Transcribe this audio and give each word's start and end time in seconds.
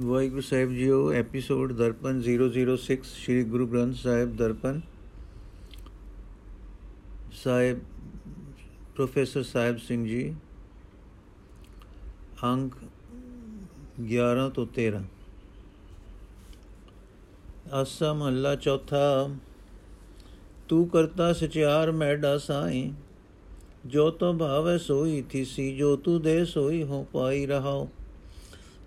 ਵਾਹਿਗੁਰੂ 0.00 0.40
ਸਾਹਿਬ 0.40 0.70
ਜੀਓ 0.72 0.98
ਐਪੀਸੋਡ 1.12 1.72
ਦਰਪਨ 1.72 2.20
006 2.26 2.94
ਸ੍ਰੀ 3.04 3.42
ਗੁਰੂ 3.44 3.66
ਗ੍ਰੰਥ 3.66 3.94
ਸਾਹਿਬ 3.94 4.36
ਦਰਪਨ 4.36 4.80
ਸਾਹਿਬ 7.32 7.80
ਪ੍ਰੋਫੈਸਰ 8.94 9.42
ਸਾਹਿਬ 9.42 9.78
ਸਿੰਘ 9.78 10.04
ਜੀ 10.06 10.22
ਅੰਕ 12.44 12.76
11 14.12 14.48
ਤੋਂ 14.54 14.66
13 14.78 15.02
ਆਸਾ 17.72 18.12
ਮਹੱਲਾ 18.12 18.54
ਚੌਥਾ 18.56 19.04
ਤੂੰ 20.68 20.86
ਕਰਤਾ 20.88 21.32
ਸਚਿਆਰ 21.34 21.92
ਮੈਡਾ 21.92 22.36
ਸਾਈ 22.38 22.90
ਜੋ 23.86 24.10
ਤੋ 24.10 24.32
ਭਾਵੈ 24.32 24.78
ਸੋਈ 24.78 25.22
ਥੀਸੀ 25.30 25.76
ਜੋ 25.76 25.96
ਤੂੰ 25.96 26.20
ਦੇ 26.22 26.44
ਸੋਈ 26.44 26.82
ਹੋ 26.82 27.06
ਪਾਈ 27.12 27.46
ਰਹਾਓ 27.46 27.88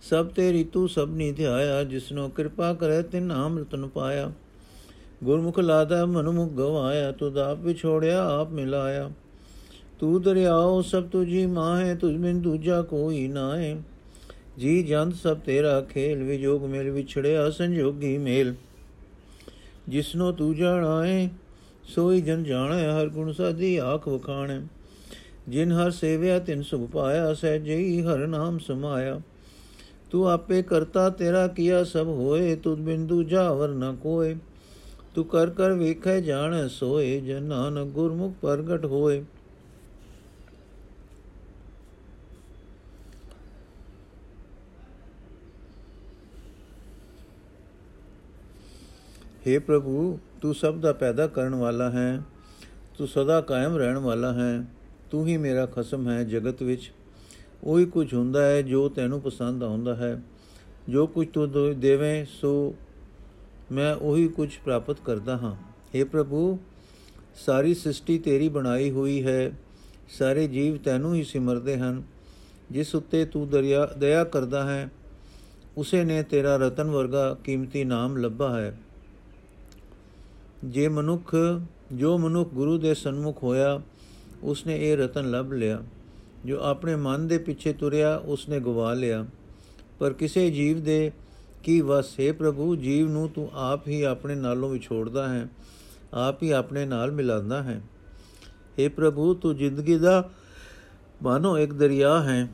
ਸਭ 0.10 0.28
ਤੇਰੀ 0.28 0.64
ਤੂੰ 0.64 0.90
ਸਭਨੀ 0.90 1.32
ਧਿਆਇਆ, 1.32 1.84
ਜਿਸਨੋ 1.84 2.30
ਕਿਰਪਾ 2.30 2.74
ਕਰੇ 2.74 3.02
ਤਿਨ 3.02 3.24
ਨਾਮ 3.24 3.60
ਰਤਨ 3.60 3.88
ਪਾਇਆ। 3.88 4.32
ਗੁਰਮੁਖ 5.24 5.60
ਲਾਦਾ 5.60 6.06
ਮਨੁ 6.06 6.46
ਗਵਾਇਆ, 6.46 7.12
ਤੁਧ 7.12 7.38
ਆਪ 7.38 7.60
ਵਿਛੋੜਿਆ, 7.60 8.26
ਆਪ 8.40 8.52
ਮਿਲਾਇਆ। 8.52 9.10
ਤੂੰ 10.00 10.22
ਦਰਿਆਓ 10.22 10.82
ਸਭ 10.82 11.04
ਤੁਜੀ 11.04 11.46
ਮਾਹੇ, 11.46 11.96
ਤੁਝ 11.96 12.16
ਬਿਨ 12.16 12.42
ਦੂਜਾ 12.42 12.82
ਕੋਈ 12.82 13.28
ਨਾਏ 13.28 13.76
ਜੀ 14.60 14.84
ਜੰਤ 14.84 15.16
ਸਭ 15.16 15.38
ਤੇਰਾ 15.38 15.82
ਖੇਲ, 15.82 16.24
ਵਿਜੋਗ 16.24 16.64
ਮੇਲ 16.64 16.90
ਵਿਛੜਿਆ, 16.90 17.50
ਸੰਜੋਗੀ 17.50 18.18
ਮੇਲ। 18.18 18.56
ਜਿਸਨੋ 19.90 20.32
ਤੂੰ 20.32 20.56
ਜਾਣਾਏ, 20.56 21.30
ਸੋਈ 21.84 22.22
ਜਨ 22.22 22.44
ਜਾਣੈ, 22.44 22.92
ਹਰ 22.92 23.08
ਗੁਣ 23.08 23.32
ਸਾਦੀ 23.32 23.78
ਆਖ 23.78 24.08
ਵਖਾਣੈ। 24.08 24.60
ਜਿਨ 25.50 25.72
ਹਰ 25.72 25.92
ਸੇਵਿਆ, 25.92 26.40
ਤਿਨ 26.40 26.62
ਸੁਭ 26.62 26.90
ਪਾਇਆ, 26.90 27.34
ਸਹਿਜਈ 27.34 28.02
ਹਰ 28.02 28.28
ਨਾਮ 28.28 28.60
ਸਮਾਇਆ। 28.60 29.22
ਤੂੰ 30.14 30.28
ਆਪੇ 30.30 30.62
ਕਰਤਾ 30.62 31.10
ਤੇਰਾ 31.10 31.48
ਕੀਆ 31.48 31.84
ਸਭ 31.84 32.08
ਹੋਏ 32.08 32.56
ਤੁਧ 32.56 32.80
ਬਿੰਦੂ 32.80 33.22
ਜਾਵਰ 33.24 33.70
ਨ 33.70 33.96
ਕੋਏ 33.96 34.36
ਤੂੰ 35.16 35.24
ਕਰ 35.26 35.50
ਕਰ 35.50 35.72
ਵੇਖੈ 35.74 36.20
ਜਾਣ 36.20 36.68
ਸੋਏ 36.68 37.20
ਜਨ 37.22 37.44
ਨਾਨਕ 37.44 37.88
ਗੁਰਮੁਖ 37.88 38.34
ਪ੍ਰਗਟ 38.42 38.86
ਹੋਏ 38.86 39.24
हे 49.46 49.60
ਪ੍ਰਭੂ 49.60 50.18
ਤੂੰ 50.42 50.54
ਸਭ 50.56 50.80
ਦਾ 50.80 50.94
ਪੈਦਾ 50.94 51.28
ਕਰਨ 51.28 51.56
ਵਾਲਾ 51.56 51.90
ਹੈ 51.90 52.24
ਤੂੰ 52.98 53.08
ਸਦਾ 53.08 53.42
ਕਾਇਮ 53.42 53.78
ਰਹਿਣ 53.78 53.98
ਵਾਲਾ 54.00 54.34
ਹੈ 54.34 54.66
ਤੂੰ 55.12 55.28
ਹੀ 55.28 55.38
ਮੇਰਾ 55.38 55.66
ਖਸਮ 55.66 56.10
ਹੈ 56.10 56.24
ਜਗਤ 56.24 56.64
ਵਿੱਚ 56.64 56.92
ਉਹੀ 57.64 57.86
ਕੁਝ 57.86 58.14
ਹੁੰਦਾ 58.14 58.46
ਹੈ 58.46 58.62
ਜੋ 58.62 58.90
ਤੈਨੂੰ 58.90 59.22
ਪਸੰਦ 59.22 59.64
ਆਉਂਦਾ 59.64 59.96
ਹੈ। 59.96 60.22
ਜੋ 60.90 61.08
ਕੁਝ 61.08 61.28
ਤੂੰ 61.28 61.80
ਦੇਵੇਂ, 61.80 62.26
ਸੋ 62.30 62.76
ਮੈਂ 63.72 63.96
ਉਹੀ 63.96 64.28
ਕੁਝ 64.28 64.50
ਪ੍ਰਾਪਤ 64.66 64.98
ਕਰਦਾ 65.06 65.38
ਹਾਂ। 65.38 65.56
हे 65.98 66.08
ਪ੍ਰਭੂ, 66.08 66.60
ਸਾਰੀ 67.36 67.74
ਸ੍ਰਿਸ਼ਟੀ 67.74 68.20
ਤੇਰੀ 68.20 68.50
ਬਣਾਈ 68.50 68.92
ਹੋਈ 68.92 69.24
ਹੈ। 69.24 69.52
ਸਾਰੇ 70.10 70.48
ਜੀਵ 70.48 70.78
ਤੈਨੂੰ 70.78 71.16
ਹੀ 71.16 71.24
ਸਿਮਰਦੇ 71.24 71.78
ਹਨ। 71.78 72.04
ਜਿਸ 72.72 72.96
ਉੱਤੇ 72.96 73.26
ਤੂੰ 73.26 73.50
ਦਰਿਆ, 73.50 73.86
ਦਇਆ 73.86 74.24
ਕਰਦਾ 74.24 74.64
ਹੈ, 74.64 74.90
ਉਸੇ 75.78 76.04
ਨੇ 76.04 76.24
ਤੇਰਾ 76.24 76.56
ਰਤਨ 76.56 76.84
ਵਰਗਾ 76.84 77.38
ਕੀਮਤੀ 77.44 77.84
ਨਾਮ 77.84 78.18
ਲੱਭਾ 78.18 78.60
ਹੈ। 78.60 78.80
ਜੇ 80.66 80.88
ਮਨੁੱਖ, 80.88 81.36
ਜੋ 81.94 82.18
ਮਨੁੱਖ 82.18 82.50
ਗੁਰੂ 82.50 82.78
ਦੇ 82.78 82.94
ਸਨਮੁਖ 82.94 83.44
ਹੋਇਆ, 83.44 83.82
ਉਸਨੇ 84.44 84.92
ਇਹ 84.92 84.98
ਰਤਨ 84.98 85.32
ਲੱਭ 85.32 85.54
ਲਿਆ। 85.54 85.84
ਜੋ 86.46 86.60
ਆਪਣੇ 86.60 86.96
ਮਨ 86.96 87.28
ਦੇ 87.28 87.38
ਪਿੱਛੇ 87.38 87.74
ਤੁਰਿਆ, 87.74 88.16
ਉਸਨੇ 88.18 88.60
ਗਵਾ 88.60 88.94
ਲਿਆ। 88.94 89.26
ਪਰ 90.00 90.14
ਕਿਸੇ 90.14 90.50
ਜੀਵ 90.52 90.84
ਦੇ 90.84 91.12
ਕੀ 91.64 91.82
ਵਸ, 91.82 92.20
ਹੈ 92.20 92.34
ਪ੍ਰਭੂ, 92.34 92.76
ਜੀਵ 92.76 93.10
ਨੂੰ 93.10 93.30
ਤੂੰ 93.30 93.50
ਆਪ 93.54 93.88
ਹੀ 93.88 94.02
ਆਪਣੇ 94.02 94.36
ਨਾਲੋਂ 94.36 94.70
ਵਿਛੋੜਦਾ 94.70 95.30
ਹੈ, 95.30 95.48
ਆਪ 96.14 96.44
ਹੀ 96.44 96.52
ਆਪਣੇ 96.52 96.86
ਨਾਲ 96.86 97.12
ਮਿਲਾਉਂਦਾ 97.12 97.64
ਹੈ। 97.64 97.82
हे 98.80 98.92
ਪ੍ਰਭੂ, 98.92 99.34
ਤੂੰ 99.34 99.56
ਜ਼ਿੰਦਗੀ 99.58 99.98
ਦਾ 99.98 100.30
ਮਾਨੋ 101.24 101.58
ਇੱਕ 101.58 101.74
ਦਰਿਆ 101.74 102.22
ਹੈ। 102.24 102.48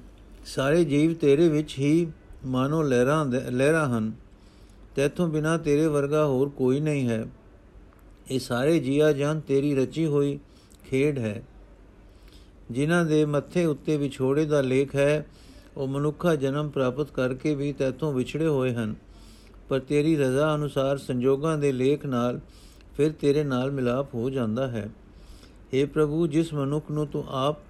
ਸਾਰੇ 0.46 0.86
ਜੀਵ 0.86 1.14
ਤੇਰੇ 1.14 1.50
ਵਿੱਚ 1.50 1.80
ਹੀ 1.80 2.08
ਮਾਨੋ 2.46 2.82
ਲਹਿਰਾਂ 2.82 3.26
ਲਹਿਰਾਂ 3.26 3.98
ਹਨ। 3.98 4.12
ਤੇਥੋਂ 4.96 5.28
ਬਿਨਾ 5.28 5.58
ਤੇਰੇ 5.58 5.88
ਵਰਗਾ 5.88 6.26
ਹੋਰ 6.26 6.50
ਕੋਈ 6.50 6.80
ਨਹੀਂ 6.80 7.10
ਹੈ। 7.10 7.26
ਇਹ 8.32 8.40
ਸਾਰੇ 8.40 8.80
ਜੀਆ 8.80 9.12
ਜਨ 9.14 9.40
ਤੇਰੀ 9.40 9.76
ਰਚੀ 9.76 10.06
ਹੋਈ 10.06 10.40
ਖੇਡ 10.90 11.20
ਹੈ। 11.20 11.44
ਜਿਨ੍ਹਾਂ 12.71 13.05
ਦੇ 13.05 13.25
ਮੱਥੇ 13.25 13.65
ਉੱਤੇ 13.65 13.97
ਵਿਛੋੜੇ 13.97 14.45
ਦਾ 14.45 14.61
ਲੇਖ 14.61 14.95
ਹੈ 14.97 15.25
ਉਹ 15.77 15.89
ਮਨੁੱਖਾ 15.89 16.35
ਜਨਮ 16.35 16.69
ਪ੍ਰਾਪਤ 16.71 17.11
ਕਰਕੇ 17.11 17.55
ਵੀ 17.55 17.73
ਤੇਥੋਂ 17.73 18.13
ਵਿਛੜੇ 18.13 18.47
ਹੋਏ 18.47 18.73
ਹਨ 18.75 18.95
ਪਰ 19.69 19.81
ਤੇਰੀ 19.81 20.17
ਰਜ਼ਾ 20.17 20.55
ਅਨੁਸਾਰ 20.55 20.99
ਸੰਜੋਗਾਂ 20.99 21.57
ਦੇ 21.59 21.73
ਲੇਖ 21.73 22.07
ਨਾਲ 22.07 22.41
ਫਿਰ 22.97 23.13
ਤੇਰੇ 23.13 23.43
ਨਾਲ 23.45 23.71
ਮਿਲਾਪ 23.71 24.15
ਹੋ 24.15 24.29
ਜਾਂਦਾ 24.31 24.67
ਹੈ 24.69 24.89
हे 25.73 25.87
ਪ੍ਰਭੂ 25.87 26.27
ਜਿਸ 26.27 26.53
ਮਨੁੱਖ 26.55 26.91
ਨੂੰ 26.91 27.07
ਤੂੰ 27.07 27.25
ਆਪ 27.29 27.61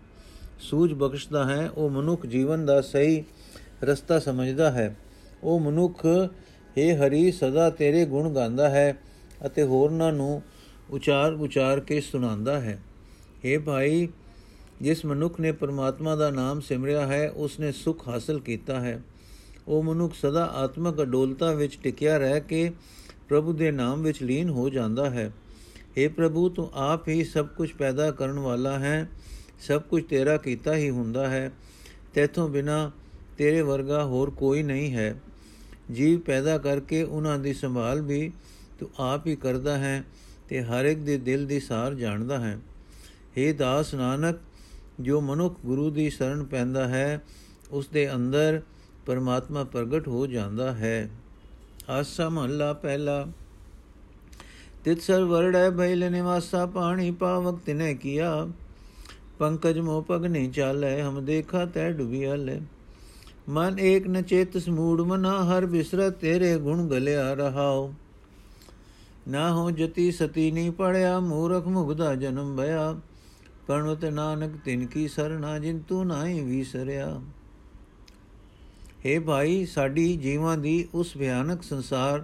ਸੂਝ 0.61 0.93
ਬਖਸ਼ਦਾ 0.93 1.45
ਹੈ 1.45 1.69
ਉਹ 1.69 1.91
ਮਨੁੱਖ 1.91 2.27
ਜੀਵਨ 2.27 2.67
ਦਾ 2.67 2.81
ਸਹੀ 2.81 3.23
ਰਸਤਾ 3.83 4.19
ਸਮਝਦਾ 4.19 4.71
ਹੈ 4.71 4.95
ਉਹ 5.43 5.61
ਮਨੁੱਖ 5.61 6.07
हे 6.77 6.95
ਹਰੀ 6.97 7.31
ਸਦਾ 7.33 7.69
ਤੇਰੇ 7.71 8.05
ਗੁਣ 8.07 8.33
ਗਾਉਂਦਾ 8.35 8.69
ਹੈ 8.69 8.95
ਅਤੇ 9.47 9.63
ਹੋਰਨਾਂ 9.63 10.13
ਨੂੰ 10.13 10.43
ਉਚਾਰ 10.91 11.33
ਉਚਾਰ 11.33 11.81
ਕੇ 11.81 12.01
ਸੁਣਾਉਂਦਾ 12.01 12.61
ਹੈ 12.61 12.79
हे 13.45 13.61
ਭਾਈ 13.61 14.07
ਜਿਸ 14.82 15.06
ਮਨੁੱਖ 15.06 15.40
ਨੇ 15.40 15.52
ਪਰਮਾਤਮਾ 15.52 16.16
ਦਾ 16.16 16.30
ਨਾਮ 16.30 16.60
ਸਿਮਰਿਆ 16.60 17.08
ਹੈ, 17.08 17.30
ਉਸਨੇ 17.30 17.72
ਸੁਖ 17.72 18.08
ਹਾਸਲ 18.08 18.40
ਕੀਤਾ 18.40 18.80
ਹੈ। 18.80 19.02
ਉਹ 19.68 19.84
ਮਨੁੱਖ 19.84 20.14
ਸਦਾ 20.14 20.46
ਆਤਮਕ 20.46 21.02
ਅਡੋਲਤਾ 21.02 21.52
ਵਿੱਚ 21.52 21.78
ਟਿਕਿਆ 21.84 22.18
ਰਹਿ 22.18 22.42
ਕੇ 22.42 22.72
ਪ੍ਰਭੂ 23.30 23.54
ਦੇ 23.54 23.72
ਨਾਮ 23.72 24.02
ਵਿੱਚ 24.02 24.24
ਲੀਨ 24.24 24.50
ਹੋ 24.50 24.70
ਜਾਂਦਾ 24.70 25.10
ਹੈ। 25.10 25.32
हे 25.88 26.14
ਪ੍ਰਭੂ, 26.14 26.50
ਤੂੰ 26.50 26.70
ਆਪ 26.74 27.08
ਹੀ 27.08 27.24
ਸਭ 27.24 27.48
ਕੁਝ 27.48 27.72
ਪੈਦਾ 27.72 28.12
ਕਰਨ 28.12 28.40
ਵਾਲਾ 28.40 28.80
ਹੈ। 28.80 29.10
ਸਭ 29.60 29.82
ਕੁਝ 29.82 30.04
ਤੇਰਾ 30.04 30.38
ਕੀਤਾ 30.38 30.76
ਹੀ 30.76 30.90
ਹੁੰਦਾ 30.90 31.30
ਹੈ। 31.30 31.52
ਤੇਥੋਂ 32.14 32.50
ਬਿਨਾ 32.50 32.92
ਤੇਰੇ 33.38 33.62
ਵਰਗਾ 33.62 34.06
ਹੋਰ 34.06 34.30
ਕੋਈ 34.30 34.64
ਨਹੀਂ 34.64 34.94
ਹੈ। 34.94 35.22
ਜੀਵ 35.92 36.20
ਪੈਦਾ 36.20 36.58
ਕਰਕੇ 36.58 37.04
ਉਹਨਾਂ 37.04 37.40
ਦੀ 37.40 37.54
ਸੰਭਾਲ 37.54 38.02
ਵੀ 38.02 38.32
ਤੂੰ 38.80 38.90
ਆਪ 39.00 39.28
ਹੀ 39.28 39.36
ਕਰਦਾ 39.36 39.78
ਹੈ 39.78 40.04
ਤੇ 40.50 40.62
ਹਰ 40.62 40.86
ਇੱਕ 40.86 41.00
ਦੇ 41.00 41.18
ਦਿਲ 41.18 41.48
ਦੀ 41.48 41.60
ਸਾਰ 41.60 41.94
ਜਾਣਦਾ 41.94 42.40
ਹੈ। 42.40 42.60
हे 43.38 43.56
ਦਾਸ 43.56 43.94
ਨਾਨਕ 43.94 44.36
ਜੋ 45.00 45.22
ਮਨੁੱਖ 45.22 45.56
ਗੁਰੂ 45.66 45.90
ਦੀ 45.90 46.10
ਸ਼ਰਨ 46.10 46.44
ਪੈਂਦਾ 46.44 46.88
ਹੈ 46.88 47.22
ਉਸ 47.72 47.88
ਦੇ 47.88 48.16
ਅੰਦਰ 48.16 48.62
ਪਰਮਾਤਮਾ 49.06 49.64
ਪ੍ਰਗਟ 49.64 50.08
ਹੋ 50.08 50.28
ਜਾਂਦਾ 50.28 50.72
ਹੈ। 50.72 51.10
ਆਸਾ 51.90 52.30
ਮਹੱਲਾ 52.30 52.74
ਪਹਿਲਾ। 52.74 53.28
ਤਿਤ 54.84 55.02
ਸਰ 55.02 55.24
ਵਰੜੈ 55.24 55.70
ਭੈਲ 55.70 56.12
ਨਿਵਾਸਾ 56.12 56.66
ਪਾਣੀ 56.66 57.12
ਪਾਵਕ 57.12 57.60
ਤਿਨੇ 57.66 57.94
ਕੀਆ। 57.96 58.48
ਪੰਕਜ 59.40 59.80
ਮੋ 59.80 60.02
ਪਗ 60.02 60.26
ਨਹੀਂ 60.26 60.52
ਚਾਲੈ, 60.52 61.04
ਹਮ 61.04 61.26
ਦੇਖਾ 61.26 61.66
ਤੈ 61.66 61.92
ਡੁਬਿਆ 61.92 62.36
ਲੈ 62.36 62.60
ਮਨ 63.50 63.80
ਏਕ 63.80 64.08
ਨ 64.08 64.22
ਚੇਤਸ 64.22 64.70
ਮੂੜ 64.70 65.02
ਮਨਾ, 65.02 65.46
ਹਰ 65.46 65.66
ਬਿਸਰਤ 65.66 66.14
ਤੇਰੇ 66.14 66.58
ਗੁਣ 66.58 66.88
ਗਲਿਆ 66.88 67.34
ਰਹਾਓ 67.34 67.94
ਨਾ 69.28 69.54
ਹੋ 69.54 69.72
ਜਤੀ 69.72 70.12
ਸਤੀ 70.12 70.52
ਨਹੀਂ 70.52 70.72
ਪੜਿਆ, 70.72 71.20
ਮੂਰਖ 71.20 71.68
ਮੁਗਦਾ 71.68 72.16
ਜਨਮ 72.16 72.56
ਭਇਆ। 72.58 72.96
ਪਰਣਤ 73.70 74.06
ਨਾਨਕ 74.06 74.54
ਤਿਨ 74.66 74.86
ਕੀ 74.86 75.08
ਸਰਣਾ 75.08 75.58
ਜਿਨ 75.60 75.80
ਤੂੰ 75.80 76.06
ਨਾਹੀ 76.08 76.40
ਵਿਸਰਿਆ। 76.42 77.10
हे 79.06 79.22
ਭਾਈ, 79.22 79.66
ਸਾਡੀ 79.66 80.16
ਜੀਵਾਂ 80.18 80.58
ਦੀ 80.58 80.88
ਉਸ 80.94 81.16
ਭਿਆਨਕ 81.18 81.64
ਸੰਸਾਰ 81.64 82.24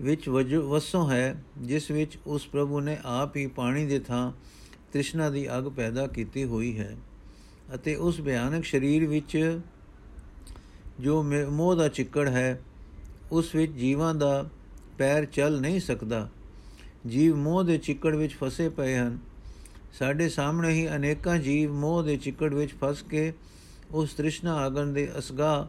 ਵਿੱਚ 0.00 0.28
ਵਸੋਂ 0.28 1.10
ਹੈ, 1.10 1.44
ਜਿਸ 1.58 1.90
ਵਿੱਚ 1.90 2.18
ਉਸ 2.26 2.46
ਪ੍ਰਭੂ 2.46 2.80
ਨੇ 2.80 2.98
ਆਪ 3.04 3.36
ਹੀ 3.36 3.46
ਪਾਣੀ 3.46 3.86
ਦੇ 3.86 3.98
ਥਾਂ 3.98 4.32
ਤ੍ਰਿਸ਼ਨਾ 4.92 5.30
ਦੀ 5.30 5.46
ਅਗ 5.58 5.68
ਪੈਦਾ 5.68 6.06
ਕੀਤੀ 6.06 6.44
ਹੋਈ 6.44 6.78
ਹੈ 6.78 6.96
ਅਤੇ 7.74 7.94
ਉਸ 7.94 8.20
ਭਿਆਨਕ 8.20 8.64
ਸਰੀਰ 8.64 9.06
ਵਿੱਚ 9.06 9.58
ਜੋ 11.00 11.22
ਮੋਹ 11.50 11.74
ਦਾ 11.76 11.88
ਚਿੱਕੜ 11.88 12.28
ਹੈ, 12.28 12.60
ਉਸ 13.32 13.54
ਵਿੱਚ 13.54 13.72
ਜੀਵਾਂ 13.72 14.14
ਦਾ 14.14 14.48
ਪੈਰ 14.98 15.24
ਚੱਲ 15.24 15.60
ਨਹੀਂ 15.60 15.80
ਸਕਦਾ। 15.80 16.28
ਜੀਵ 17.06 17.36
ਮੋਹ 17.36 17.64
ਦੇ 17.64 17.78
ਚਿੱਕੜ 17.78 18.16
ਵਿੱਚ 18.16 18.34
ਫਸੇ 18.34 18.68
ਪਏ 18.68 18.96
ਹਨ। 18.96 19.18
ਸਾਡੇ 19.93 20.29
ਸਾਹਮਣੇ 20.29 20.73
ਹੀ 20.73 20.87
ਅਨੇਕਾਂ 20.95 21.37
ਜੀਵ 21.37 21.71
ਮੋਹ 21.73 22.03
ਦੇ 22.03 22.17
ਚਿੱਕੜ 22.17 22.53
ਵਿੱਚ 22.53 22.73
ਫਸ 22.81 23.01
ਕੇ 23.01 23.33
ਉਸ 23.91 24.13
ਤ੍ਰਿਸ਼ਨਾ 24.13 24.55
ਆਗਨ 24.55 24.93
ਦੇ 24.93 25.07
ਅਸਗਾ 25.17 25.67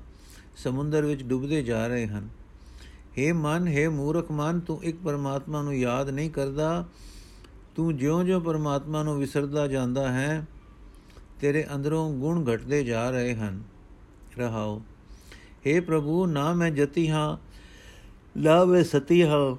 ਸਮੁੰਦਰ 0.56 1.05
ਵਿੱਚ 1.05 1.23
ਡੁੱਬਦੇ 1.23 1.62
ਜਾ 1.62 1.87
ਰਹੇ 1.87 2.06
ਹਨ 2.06 2.29
हे 3.19 3.33
ਮਨ 3.35 3.69
हे 3.69 3.91
ਮੂਰਖ 3.91 4.31
ਮਨ 4.31 4.61
ਤੂੰ 4.61 4.83
ਇੱਕ 4.85 4.97
ਪਰਮਾਤਮਾ 5.05 5.62
ਨੂੰ 5.62 5.75
ਯਾਦ 5.77 6.11
ਨਹੀਂ 6.11 6.31
ਕਰਦਾ 6.31 6.85
ਤੂੰ 7.77 7.97
ਜਿਉਂ-ਜਿਉਂ 7.97 8.41
ਪਰਮਾਤਮਾ 8.41 9.03
ਨੂੰ 9.03 9.19
ਵਿਸਰਦਾ 9.19 9.67
ਜਾਂਦਾ 9.67 10.09
ਹੈ 10.09 10.47
ਤੇਰੇ 11.41 11.65
ਅੰਦਰੋਂ 11.75 12.11
ਗੁਣ 12.12 12.45
ਘਟਦੇ 12.45 12.83
ਜਾ 12.85 13.11
ਰਹੇ 13.11 13.35
ਹਨ 13.35 13.62
ਰਹਾਓ 14.39 14.81
हे 15.67 15.83
ਪ੍ਰਭੂ 15.83 16.27
ਨਾ 16.27 16.53
ਮੈਂ 16.53 16.71
ਜਤੀ 16.71 17.09
ਹਾਂ 17.11 17.37
ਲਾ 18.39 18.62
ਵੇ 18.65 18.83
ਸਤੀ 18.85 19.23
ਹਾਂ 19.23 19.56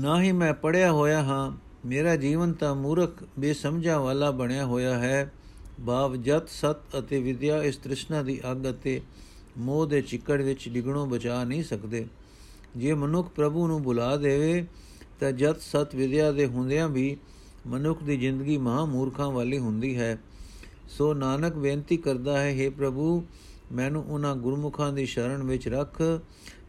ਨਾ 0.00 0.20
ਹੀ 0.22 0.32
ਮੈਂ 0.32 0.52
ਪੜਿਆ 0.54 0.90
ਹੋਇਆ 0.92 1.22
ਹਾਂ 1.22 1.50
ਮੇਰਾ 1.85 2.15
ਜੀਵਨ 2.15 2.53
ਤਾਂ 2.53 2.75
ਮੂਰਖ, 2.75 3.23
ਬੇਸਮਝਾ 3.39 3.99
ਵਾਲਾ 3.99 4.31
ਬਣਿਆ 4.31 4.65
ਹੋਇਆ 4.65 4.97
ਹੈ। 4.97 5.31
ਭਾਵ 5.87 6.15
ਜਤ, 6.15 6.49
ਸਤ 6.49 6.99
ਅਤੇ 6.99 7.21
ਵਿਦਿਆ 7.21 7.63
ਇਸ 7.63 7.77
ਤ੍ਰਿਸ਼ਨਾ 7.77 8.23
ਦੀ 8.23 8.39
ਅੱਗ 8.51 8.69
ਅਤੇ 8.69 9.01
ਮੋਹ 9.57 9.85
ਦੇ 9.85 10.01
ਚਿੱਕੜ 10.01 10.41
ਵਿੱਚ 10.41 10.69
ਡਿਗਣੋਂ 10.69 11.07
ਬਚਾ 11.07 11.43
ਨਹੀਂ 11.43 11.63
ਸਕਦੇ। 11.63 12.05
ਜੇ 12.77 12.93
ਮਨੁੱਖ 12.93 13.29
ਪ੍ਰਭੂ 13.29 13.67
ਨੂੰ 13.67 13.83
ਬੁਲਾ 13.83 14.17
ਦੇਵੇ, 14.17 14.65
ਤਾਂ 15.19 15.31
ਜਤ, 15.31 15.61
ਸਤ, 15.61 15.95
ਵਿਦਿਆ 15.95 16.31
ਦੇ 16.31 16.45
ਹੁੰਦਿਆਂ 16.45 16.89
ਵੀ 16.89 17.17
ਮਨੁੱਖ 17.67 18.03
ਦੀ 18.03 18.17
ਜ਼ਿੰਦਗੀ 18.17 18.57
ਮਹਾ 18.57 18.85
ਮੂਰਖਾਂ 18.85 19.31
ਵਾਲੀ 19.31 19.57
ਹੁੰਦੀ 19.57 19.97
ਹੈ। 19.97 20.19
ਸੋ 20.89 21.13
ਨਾਨਕ 21.13 21.55
ਬੇਨਤੀ 21.55 21.97
ਕਰਦਾ 21.97 22.41
ਹੈ 22.41 22.55
हे 22.55 22.71
ਪ੍ਰਭੂ, 22.71 23.23
ਮੈਨੂੰ 23.71 24.03
ਉਹਨਾਂ 24.03 24.35
ਗੁਰਮੁਖਾਂ 24.35 24.93
ਦੀ 24.93 25.05
ਸ਼ਰਨ 25.05 25.43
ਵਿੱਚ 25.43 25.67
ਰੱਖ, 25.67 26.01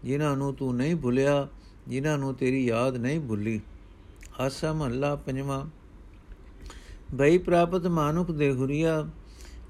ਜਿਨ੍ਹਾਂ 0.04 0.36
ਨੂੰ 0.36 0.54
ਤੂੰ 0.54 0.76
ਨਹੀਂ 0.76 0.96
ਭੁੱਲਿਆ, 0.96 1.48
ਜਿਨ੍ਹਾਂ 1.88 2.18
ਨੂੰ 2.18 2.34
ਤੇਰੀ 2.34 2.64
ਯਾਦ 2.66 2.96
ਨਹੀਂ 2.96 3.20
ਭੁੱਲੀ। 3.20 3.60
ਆਸਾ 4.34 4.72
ਮਹੱਲਾ 4.72 5.14
ਪੰਜਵਾਂ 5.16 5.64
ਭਈ 7.14 7.38
ਪ੍ਰਾਪਤ 7.38 7.86
ਮਾਨੁਖ 7.88 8.30
ਦੇ 8.30 8.50
ਹੁਰੀਆ 8.52 9.02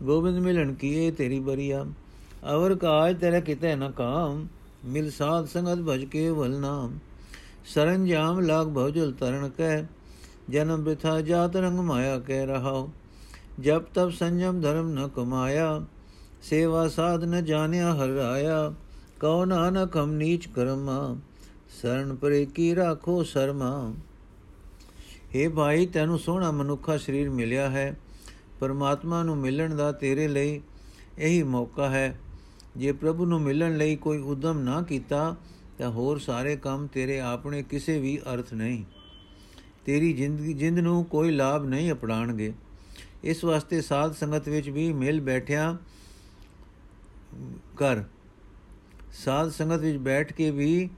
ਗੋਬਿੰਦ 0.03 0.39
ਮਿਲਣ 0.39 0.73
ਕੀਏ 0.75 1.11
ਤੇਰੀ 1.11 1.41
ਬਰੀਆ 1.41 1.85
ਅਵਰ 2.47 2.75
ਕਾਜ 2.75 3.17
ਤੇਰੇ 3.21 3.41
ਕਿਤੇ 3.41 3.75
ਨ 3.77 3.91
ਕਾਮ 3.91 4.47
ਮਿਲ 4.85 5.11
ਸਾਧ 5.11 5.47
ਸੰਗਤ 5.47 5.83
ਭਜ 5.85 6.05
ਕੇ 6.05 6.29
ਵਲ 6.31 6.59
ਨਾਮ 6.61 6.99
ਸਰੰਜਾਮ 7.65 8.41
ਲਾਗ 8.41 8.69
ਭਉਜਲ 8.69 9.13
ਤਰਨ 9.13 9.49
ਕੈ 9.49 9.87
ਜਨਮ 10.51 10.85
ਬਿਥਾ 10.85 11.21
ਜਾਤ 11.21 11.57
ਰੰਗ 11.57 11.79
ਮਾਇਆ 11.81 12.19
ਕਹਿ 12.19 12.47
ਰਹਾਉ 12.47 12.89
ਜਬ 13.61 13.85
ਤਬ 13.95 14.11
ਸੰਜਮ 14.11 14.61
ਧਰਮ 14.61 14.89
ਨ 14.91 15.07
ਕਮਾਇਆ 15.09 15.81
ਸੇਵਾ 16.43 16.87
ਸਾਧ 16.89 17.25
ਨ 17.25 17.45
ਜਾਣਿਆ 17.45 17.93
ਹਰ 17.95 18.09
ਰਾਇਆ 18.11 18.73
ਕਉ 19.21 19.45
ਨਾਨਕ 19.45 19.97
ਹਮ 19.97 20.13
ਨੀਚ 20.13 20.47
ਕਰਮਾ 20.47 21.17
ਸਰਣ 21.73 22.15
ਪਰੇ 22.15 22.45
ਕੀ 22.47 22.75
ਰਾਖੋ 22.77 23.23
ਸਰਮਾ 23.25 23.93
हे 25.35 25.51
ਭਾਈ, 25.51 25.87
ਤੈਨੂੰ 25.87 26.19
ਸੋਹਣਾ 26.19 26.51
ਮਨੁੱਖਾ 26.51 26.97
ਸਰੀਰ 26.97 27.31
ਮਿਲਿਆ 27.31 27.71
ਹੈ। 27.71 27.97
ਪਰਮਾਤਮਾ 28.61 29.23
ਨੂੰ 29.23 29.37
ਮਿਲਣ 29.37 29.75
ਦਾ 29.75 29.93
ਤੇਰੇ 29.93 30.29
ਲਈ 30.29 30.61
ਇਹੀ 31.19 31.43
ਮੌਕਾ 31.43 31.91
ਹੈ। 31.91 32.19
ਜੇ 32.77 32.93
ਪ੍ਰਭੂ 32.93 33.27
ਨੂੰ 33.27 33.41
ਮਿਲਣ 33.41 33.77
ਲਈ 33.77 33.97
ਕੋਈ 33.97 34.19
ਉਦਮ 34.19 34.59
ਨਾ 34.59 34.83
ਕੀਤਾ, 34.83 35.37
ਤਾਂ 35.79 35.91
ਹੋਰ 35.91 36.19
ਸਾਰੇ 36.19 36.57
ਕੰਮ 36.57 36.87
ਤੇਰੇ 36.87 37.21
ਆਪਣੇ 37.21 37.63
ਕਿਸੇ 37.63 37.99
ਵੀ 38.01 38.19
ਅਰਥ 38.35 38.55
ਨਹੀਂ। 38.55 38.85
ਤੇਰੀ 39.85 40.13
ਜ਼ਿੰਦਗੀ, 40.13 40.53
ਜਿੰਦ 40.53 40.79
ਨੂੰ 40.79 41.05
ਕੋਈ 41.05 41.31
ਲਾਭ 41.31 41.65
ਨਹੀਂ 41.65 41.93
ਅਪਣਾਣਗੇ। 41.93 42.53
ਇਸ 43.25 43.45
ਵਾਸਤੇ 43.45 43.81
ਸਾਧ 43.81 44.13
ਸੰਗਤ 44.13 44.49
ਵਿੱਚ 44.49 44.69
ਵੀ 44.69 44.93
ਮਿਲ 44.93 45.21
ਬੈਠਿਆ 45.21 45.77
ਕਰ। 47.77 48.05
ਸਾਧ 49.25 49.51
ਸੰਗਤ 49.51 49.81
ਵਿੱਚ 49.81 49.99
ਬੈਠ 49.99 50.33
ਕੇ 50.33 50.51
ਵੀ 50.51 50.91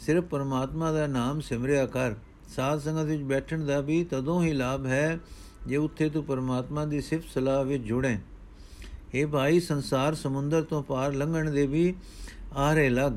ਸਿਰਫ 0.00 0.24
ਪਰਮਾਤਮਾ 0.24 0.92
ਦਾ 0.92 1.06
ਨਾਮ 1.06 1.40
ਸਿਮਰਿਆ 1.40 1.86
ਕਰ। 1.86 2.14
ਸਾਧ 2.48 2.78
ਸੰਗਤ 2.78 3.02
ਵਿੱਚ 3.02 3.22
ਬੈਠਣ 3.22 3.64
ਦਾ 3.64 3.80
ਵੀ 3.80 4.04
ਤਦੋਂ 4.04 4.42
ਹੀ 4.42 4.52
ਲਾਭ 4.52 4.86
ਹੈ 4.86 5.18
ਜੇ 5.66 5.76
ਉੱਥੇ 5.76 6.10
ਤੂੰ 6.10 6.24
ਪਰਮਾਤਮਾ 6.24 6.84
ਦੀ 6.84 7.00
ਸਿਫਤ 7.00 7.28
ਸਲਾਹ 7.34 7.64
ਵਿੱਚ 7.64 7.82
ਜੁੜੇ। 7.82 8.18
ਇਹ 9.14 9.26
ਭਾਈ, 9.26 9.60
ਸੰਸਾਰ 9.60 10.14
ਸਮੁੰਦਰ 10.14 10.62
ਤੋਂ 10.62 10.82
ਪਾਰ 10.82 11.14
ਲੰਘਣ 11.14 11.50
ਦੇ 11.50 11.66
ਵੀ 11.66 11.94
ਆਰੇ 12.56 12.88
ਲਗ। 12.88 13.12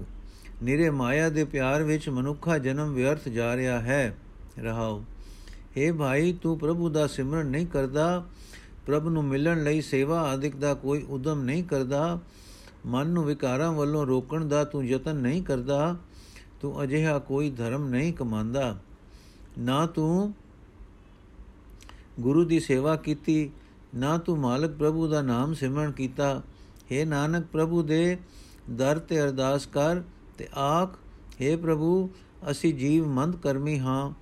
ਨਿਰੇ 0.64 0.90
ਮਾਇਆ 0.90 1.30
ਦੇ 1.30 1.44
ਪਿਆਰ 1.44 1.84
ਵਿੱਚ 1.84 2.10
ਮਨੁੱਖਾ 2.10 2.58
ਜਨਮ 2.58 2.94
ਵਿਅਰਥ 2.94 3.30
ਜਾ 3.30 3.56
ਰਿਹਾ 3.56 3.80
ਹੈ। 3.80 4.18
ਰਹਾਓ। 4.60 5.04
हे 5.78 5.96
ਭਾਈ, 5.96 6.34
ਤੂੰ 6.34 6.60
ਪ੍ਰਭੂ 6.60 6.90
ਦਾ 6.90 7.08
ਸਿਮਰਨ 7.08 7.46
ਨਹੀਂ 7.46 7.68
ਕਰਦਾ। 7.68 8.26
ਪ੍ਰਭ 8.86 9.08
ਨੂੰ 9.08 9.24
ਮਿਲਣ 9.24 9.64
ਲਈ 9.64 9.82
ਸੇਵਾ 9.82 10.22
ਆਦਿਕ 10.22 10.56
ਦਾ 10.56 10.74
ਕੋਈ 10.74 11.06
ਉਦਮ 11.10 11.44
ਨਹੀਂ 11.44 11.64
ਕਰਦਾ। 11.64 12.20
ਮਨ 12.86 13.08
ਨੂੰ 13.08 13.26
ਵਿਕਾਰਾਂ 13.26 13.72
ਵੱਲੋਂ 13.72 14.08
ਰੋਕਣ 14.08 14.46
ਦਾ 14.46 14.64
ਤੂੰ 14.64 14.86
ਯਤਨ 14.86 15.16
ਨਹੀਂ 15.16 15.44
ਕਰਦਾ। 15.44 15.98
ਤੂੰ 16.62 16.84
ਅਜਿਹਾ 16.84 17.20
ਕੋਈ 17.20 17.52
ਧਰਮ 17.52 17.88
ਨਹੀਂ 17.88 18.14
ਕਮਾਂਦਾ 18.14 18.80
ਨਾ 19.58 19.86
ਤੂੰ 19.86 20.34
ਗੁਰੂ 22.20 22.44
ਦੀ 22.44 22.60
ਸੇਵਾ 22.60 22.96
ਕੀਤੀ, 22.96 23.52
ਨਾ 23.96 24.18
ਤੂੰ 24.18 24.38
ਮਾਲਕ 24.38 24.72
ਪ੍ਰਭੂ 24.72 25.08
ਦਾ 25.08 25.22
ਨਾਮ 25.22 25.54
ਸਿਮਰਨ 25.54 25.92
ਕੀਤਾ। 25.92 26.42
हे 26.92 27.08
ਨਾਨਕ 27.08 27.46
ਪ੍ਰਭੂ 27.46 27.84
ਦੇ 27.84 28.18
ਦਰ 28.70 29.00
ਤੇ 29.00 29.22
ਅਰਦਾਸ 29.22 29.66
ਕਰ 29.66 30.02
ਤੇ 30.38 30.48
ਆਖ 30.58 30.98
हे 31.42 31.58
ਪ੍ਰਭੂ, 31.58 32.10
ਅਸੀਂ 32.52 32.74
ਜੀਵ 32.74 33.08
ਮੰਦ 33.08 33.36
ਕਰਮੀ 33.36 33.80
ਹਾਂ, 33.80 34.14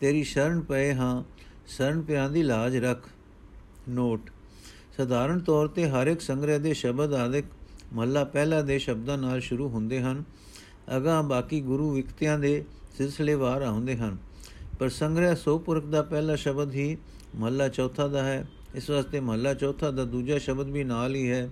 ਤੇਰੀ 0.00 0.24
ਸ਼ਰਨ 0.24 0.60
ਪਏ 0.60 0.94
ਹਾਂ, 0.94 1.24
ਸ਼ਰਨ 1.66 2.02
ਪਿਆਂ 2.02 2.30
ਦੀ 2.30 2.42
ਲਾਜ 2.42 2.76
ਰੱਖ। 2.76 3.08
ਨੋਟ, 3.88 4.30
ਸਧਾਰਨ 4.96 5.40
ਤੌਰ 5.40 5.68
ਤੇ 5.68 5.88
ਹਰ 5.90 6.06
ਇੱਕ 6.06 6.20
ਸੰਗ੍ਰਹਿ 6.20 6.58
ਦੇ 6.58 6.74
ਸ਼ਬਦ 6.74 7.12
ਆਦਿਕ 7.12 7.44
ਮਹੱਲਾ 7.92 8.24
ਪਹਿਲਾ 8.24 8.62
ਦੇ 8.62 8.78
ਸ਼ਬਦਾਂ 8.78 9.18
ਨਾਲ 9.18 9.40
ਸ਼ੁਰੂ 9.40 9.68
ਹੁੰਦੇ 9.68 10.02
ਹਨ। 10.02 10.24
ਅਗਾ 10.96 11.22
ਬਾਕੀ 11.22 11.60
ਗੁਰੂ 11.60 11.90
ਵਿਕਤਿਆਂ 11.90 12.38
ਦੇ 12.38 12.64
ਸਿਲਸਿਲੇਵਾਰ 12.98 13.62
ਆਉਂਦੇ 13.62 13.96
ਹਨ। 13.96 14.16
ਪਰ 14.78 14.88
ਸੰਗ੍ਰਹਿ 14.88 15.36
ਸੋਪੁਰਖ 15.36 15.84
ਦਾ 15.84 16.02
ਪਹਿਲਾ 16.02 16.36
ਸ਼ਬਦ 16.36 16.74
ਹੀ 16.74 16.96
ਮਹੱਲਾ 17.36 17.68
ਚੌਥਾ 17.68 18.08
ਦਾ 18.08 18.24
ਹੈ। 18.24 18.46
ਇਸ 18.74 18.90
ਵਾਸਤੇ 18.90 19.20
ਮਹੱਲਾ 19.20 19.54
ਚੌਥਾ 19.54 19.90
ਦਾ 19.90 20.04
ਦੂਜਾ 20.04 20.38
ਸ਼ਬਦ 20.38 20.70
ਵੀ 20.70 20.84
ਨਾਲ 20.84 21.14
ਹੀ 21.14 21.30
ਹੈ। 21.30 21.50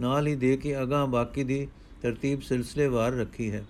ਨਾਲ 0.00 0.26
ਹੀ 0.26 0.34
ਦੇ 0.34 0.56
ਕੇ 0.56 0.82
ਅਗਾ 0.82 1.04
ਬਾਕੀ 1.04 1.44
ਦੀ 1.44 1.68
ਤਰਤੀਬ 2.02 2.40
ਸਿਲਸਿਲੇਵਾਰ 2.40 3.12
ਰੱਖੀ 3.12 3.50
ਹੈ। 3.50 3.64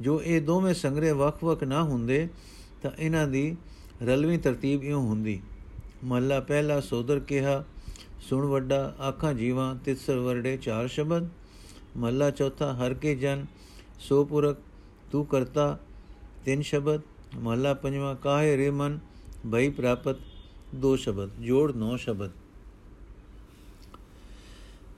ਜੋ 0.00 0.22
ਇਹ 0.22 0.40
ਦੋਵੇਂ 0.42 0.74
ਸੰਗ੍ਰਹਿ 0.74 1.12
ਵੱਖ-ਵੱਖ 1.12 1.64
ਨਾ 1.64 1.82
ਹੁੰਦੇ, 1.82 2.28
ਤਾਂ 2.82 2.90
ਇਹਨਾਂ 2.98 3.28
ਦੀ 3.28 3.56
ਰਲਵੀਂ 4.02 4.38
ਤਰਤੀਬ 4.38 4.84
ਇਉਂ 4.84 5.08
ਹੁੰਦੀ। 5.08 5.40
ਮਹੱਲਾ 6.04 6.40
ਪਹਿਲਾ 6.40 6.80
ਸੋਦਰ 6.80 7.20
ਕਿਹਾ, 7.20 7.64
ਸੁਣ 8.20 8.46
ਵੱਡਾ, 8.46 8.96
ਆਖਾਂ 9.00 9.34
ਜੀਵਾਂ, 9.34 9.74
ਤਿਸਰ 9.74 10.16
ਵਰਡੇ 10.16 10.56
ਚਾਰ 10.56 10.88
ਸ਼ਬਦ। 10.88 11.28
ਮਹੱਲਾ 11.96 12.30
ਚੌਥਾ, 12.30 12.74
ਹਰ 12.74 12.94
ਕੇ 12.94 13.14
ਜਨ 13.14 13.46
ਸੋਪੁਰਕ 14.00 14.56
ਤੂੰ 15.12 15.26
ਕਰਤਾ 15.26 15.78
ਤਿੰਨ 16.44 16.62
ਸ਼ਬਦ। 16.62 17.00
ਮਹੱਲਾ 17.34 17.72
ਪੰਜਵਾਂ 17.74 18.14
ਕਾਹੇ 18.14 18.56
ਰੇ 18.56 18.70
ਮਨ 18.70 18.98
ਭਈ 19.52 19.68
ਪ੍ਰਾਪਤ 19.70 20.18
ਦੋ 20.74 20.94
ਸ਼ਬਦ 20.96 21.30
ਜੋੜ 21.40 21.70
ਨੌ 21.76 21.96
ਸ਼ਬਦ 21.96 22.30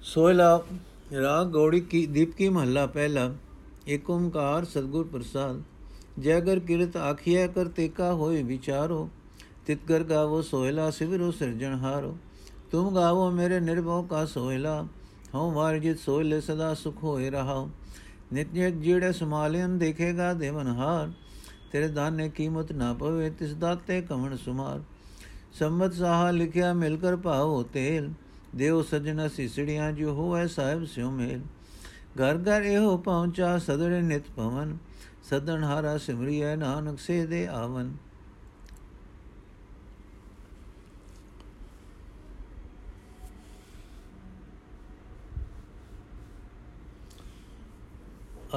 ਸੋਇਲਾ 0.03 0.59
ਰਾਗ 1.15 1.47
ਗੌੜੀ 1.47 1.81
ਕੀ 1.81 2.05
ਦੀਪਕੀ 2.07 2.49
ਮਹੱਲਾ 2.49 2.87
ਪਹਿਲਾ 2.87 3.33
ਏਕ 3.89 4.11
ਓੰਕਾਰ 4.11 4.65
ਸਤਗੁਰ 4.65 5.07
ਪ੍ਰਸਾਦ 5.07 5.63
ਜੈ 6.21 6.41
ਗਰ 6.41 6.59
ਕਿਰਤ 6.59 6.97
ਆਖਿਆ 6.97 7.47
ਕਰ 7.47 7.69
ਤੇਕਾ 7.69 8.13
ਹੋਏ 8.13 8.43
ਵਿਚਾਰੋ 8.43 9.09
ਤਿਤ 9.67 9.79
ਗਰ 9.89 10.05
ਗਾਵੋ 10.05 10.41
ਸੋਇਲਾ 10.43 10.91
ਸਿਵਰੋ 10.91 11.31
ਸਿਰਜਣ 11.31 11.75
ਹਾਰੋ 11.75 12.17
ਤੁਮ 12.71 12.95
ਗਾਵੋ 12.95 13.31
ਮੇਰੇ 13.31 13.61
ਨਿਰਭਉ 13.61 14.03
ਕਾ 14.03 14.25
ਸੋਇਲਾ 14.25 14.81
ਹਉ 15.35 15.51
ਵਾਰ 15.51 15.79
ਜਿਤ 15.79 15.99
ਸੋਇਲੇ 15.99 16.41
ਸਦਾ 16.41 16.73
ਸੁਖ 16.75 17.03
ਹੋਏ 17.05 17.31
ਰਹਾ 17.31 17.67
ਨਿਤ 18.33 18.53
ਨਿਤ 18.55 18.75
ਜਿਹੜੇ 18.75 19.13
ਸਮਾਲਿਆਂ 19.13 19.69
ਦੇਖੇਗਾ 19.69 20.33
ਦੇਵਨ 20.35 20.67
ਹਾਰ 20.69 21.11
ਤੇਰੇ 21.75 21.89
ਦਾਨੇ 21.89 22.29
ਕੀਮਤ 22.29 22.73
ਨਾ 22.73 22.93
ਪਵੇ, 22.95 23.31
ਤਿਸ 23.31 23.55
ਦਾਤੇ 23.55 24.01
ਕਵਣ 24.03 24.37
ਸੁਮਾਰ। 24.37 24.83
ਸੰਮਤ 25.53 25.93
ਸਾਹਾ 25.93 26.31
ਲਿਖਿਆ, 26.31 26.73
ਮਿਲ 26.73 26.97
ਕਰ 26.97 27.17
ਭਾਵੋ 27.17 27.63
ਤੇਲ। 27.63 28.13
ਦੇਵ 28.57 28.83
ਸਜਣਾ 28.83 29.29
ਸਿਸੜੀਆਂ 29.29 29.93
ਜੋ 29.93 30.13
ਹੋਵੇ 30.13 30.47
ਸਾਹਿਬ 30.49 30.85
ਸਿਉ 30.85 31.11
ਮੇਲ। 31.11 31.41
ਘਰ 32.21 32.39
ਘਰ 32.39 32.63
ਇਹੋ 32.63 32.97
ਪਹੁੰਚਾ, 32.97 33.59
ਸਦੜੇ 33.59 34.01
ਨਿਤ 34.01 34.23
ਭਵਨ। 34.37 34.79
ਸਦਨ 35.31 35.65
ਹਾਰਾ 35.65 35.99
ਸਿਮਰੀਐ, 35.99 36.57
ਨਾਨਕ 36.57 36.99
ਸੇ 36.99 37.27
ਦੇ 37.27 37.47
ਆਵਨ। 37.47 37.93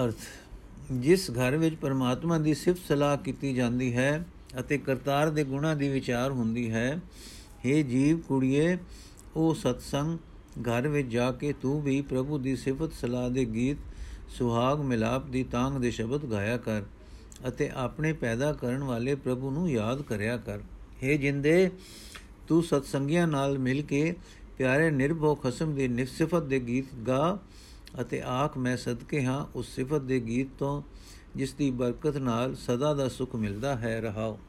ਅਰਥ 0.04 0.47
ਜਿਸ 0.92 1.30
ਘਰ 1.32 1.56
ਵਿੱਚ 1.58 1.76
ਪਰਮਾਤਮਾ 1.76 2.38
ਦੀ 2.38 2.54
ਸਿਫਤ 2.54 2.88
ਸਲਾਹ 2.88 3.18
ਕੀਤੀ 3.18 3.54
ਜਾਂਦੀ 3.54 3.94
ਹੈ 3.96 4.26
ਅਤੇ 4.60 4.78
ਕਰਤਾਰ 4.78 5.30
ਦੇ 5.30 5.44
ਗੁਣਾਂ 5.44 5.76
ਦੀ 5.76 5.90
ਵਿਚਾਰ 5.90 6.32
ਹੁੰਦੀ 6.32 6.70
ਹੈ 6.72 7.00
हे 7.66 7.82
ਜੀਵ 7.84 8.20
ਕੁੜੀਏ 8.20 8.78
ਉਹ 9.36 9.54
ਸਤਸੰਗ, 9.56 10.18
ਘਰ 10.62 10.88
ਵਿੱਚ 10.88 11.08
ਜਾ 11.08 11.32
ਕੇ 11.32 11.54
ਤੂੰ 11.54 11.82
ਵੀ 11.82 12.00
ਪ੍ਰਭੂ 12.02 12.38
ਦੀ 12.38 12.56
ਸਿਫਤ 12.56 12.94
ਸਲਾਹ 12.94 13.30
ਦੇ 13.30 13.46
ਗੀਤ, 13.46 13.78
ਸੁਹਾਗ 14.30 14.82
ਮਿਲਾਪ 14.82 15.26
ਦੀ 15.26 15.44
ਤਾਂਗ 15.44 15.80
ਦੇ 15.82 15.92
ਸ਼ਬਦ 15.92 16.26
ਗਾਇਆ 16.26 16.58
ਕਰ 16.58 16.84
ਅਤੇ 17.48 17.70
ਆਪਣੇ 17.76 18.14
ਪੈਦਾ 18.14 18.54
ਕਰਨ 18.54 18.84
ਵਾਲੇ 18.84 19.16
ਪ੍ਰਭੂ 19.16 19.52
ਨੂੰ 19.52 19.70
ਯਾਦ 19.70 20.02
ਕਰਿਆ 20.02 20.38
ਕਰ। 20.38 20.60
हे 21.04 21.18
ਜਿੰਦੇ, 21.18 21.70
ਤੂੰ 22.48 22.64
ਸਤਸੰਗੀਆਂ 22.64 23.28
ਨਾਲ 23.28 23.58
ਮਿਲ 23.58 23.82
ਕੇ 23.82 24.14
ਪਿਆਰੇ 24.58 24.90
ਨਿਰਭਉ 24.92 25.36
ਖਸਮ 25.36 25.76
ਦੀ 25.76 25.88
ਨਿਫਸਿਫਤ 25.88 26.44
ਦੇ 26.44 26.60
ਗੀਤ 26.60 26.96
ਗਾ 27.08 27.40
ਅਤੇ 28.02 28.22
ਆਖ 28.26 28.58
ਮੈਂ 28.58 28.78
ਸਦਕੇ 28.78 29.26
ਹਾਂ 29.26 29.46
ਉਸ 29.56 29.76
ਸਿਫਤ 29.76 30.02
ਦੇ 30.02 30.20
ਗੀਤ 30.20 30.48
ਤੋਂ, 30.60 30.82
ਜਿਸ 31.36 31.54
ਦੀ 31.54 31.72
ਬਰਕਤ 31.72 32.18
ਨਾਲ 32.18 32.56
ਸਦਾ 32.56 32.94
ਦਾ 32.94 33.08
ਸੁਖ 33.10 33.36
ਮਿਲਦਾ 33.36 33.76
ਹੈ 33.76 34.02
ਰਹਾਓ। 34.02 34.40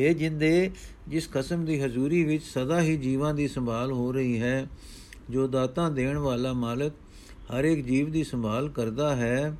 हे 0.00 0.14
ਜਿੰਦੇ, 0.14 0.70
ਜਿਸ 1.08 1.28
ਕਸਮ 1.32 1.64
ਦੀ 1.64 1.80
ਹਜ਼ੂਰੀ 1.80 2.24
ਵਿੱਚ 2.24 2.44
ਸਦਾ 2.44 2.80
ਹੀ 2.80 2.96
ਜੀਵਾਂ 2.96 3.34
ਦੀ 3.34 3.48
ਸੰਭਾਲ 3.48 3.92
ਹੋ 3.92 4.12
ਰਹੀ 4.12 4.40
ਹੈ, 4.40 4.66
ਜੋ 5.30 5.46
ਦਾਤਾ 5.46 5.88
ਦੇਣ 5.88 6.18
ਵਾਲਾ 6.18 6.52
ਮਾਲਕ 6.52 6.92
ਹਰ 7.54 7.64
ਇੱਕ 7.64 7.86
ਜੀਵ 7.86 8.10
ਦੀ 8.10 8.24
ਸੰਭਾਲ 8.24 8.68
ਕਰਦਾ 8.68 9.16
ਹੈ। 9.16 9.56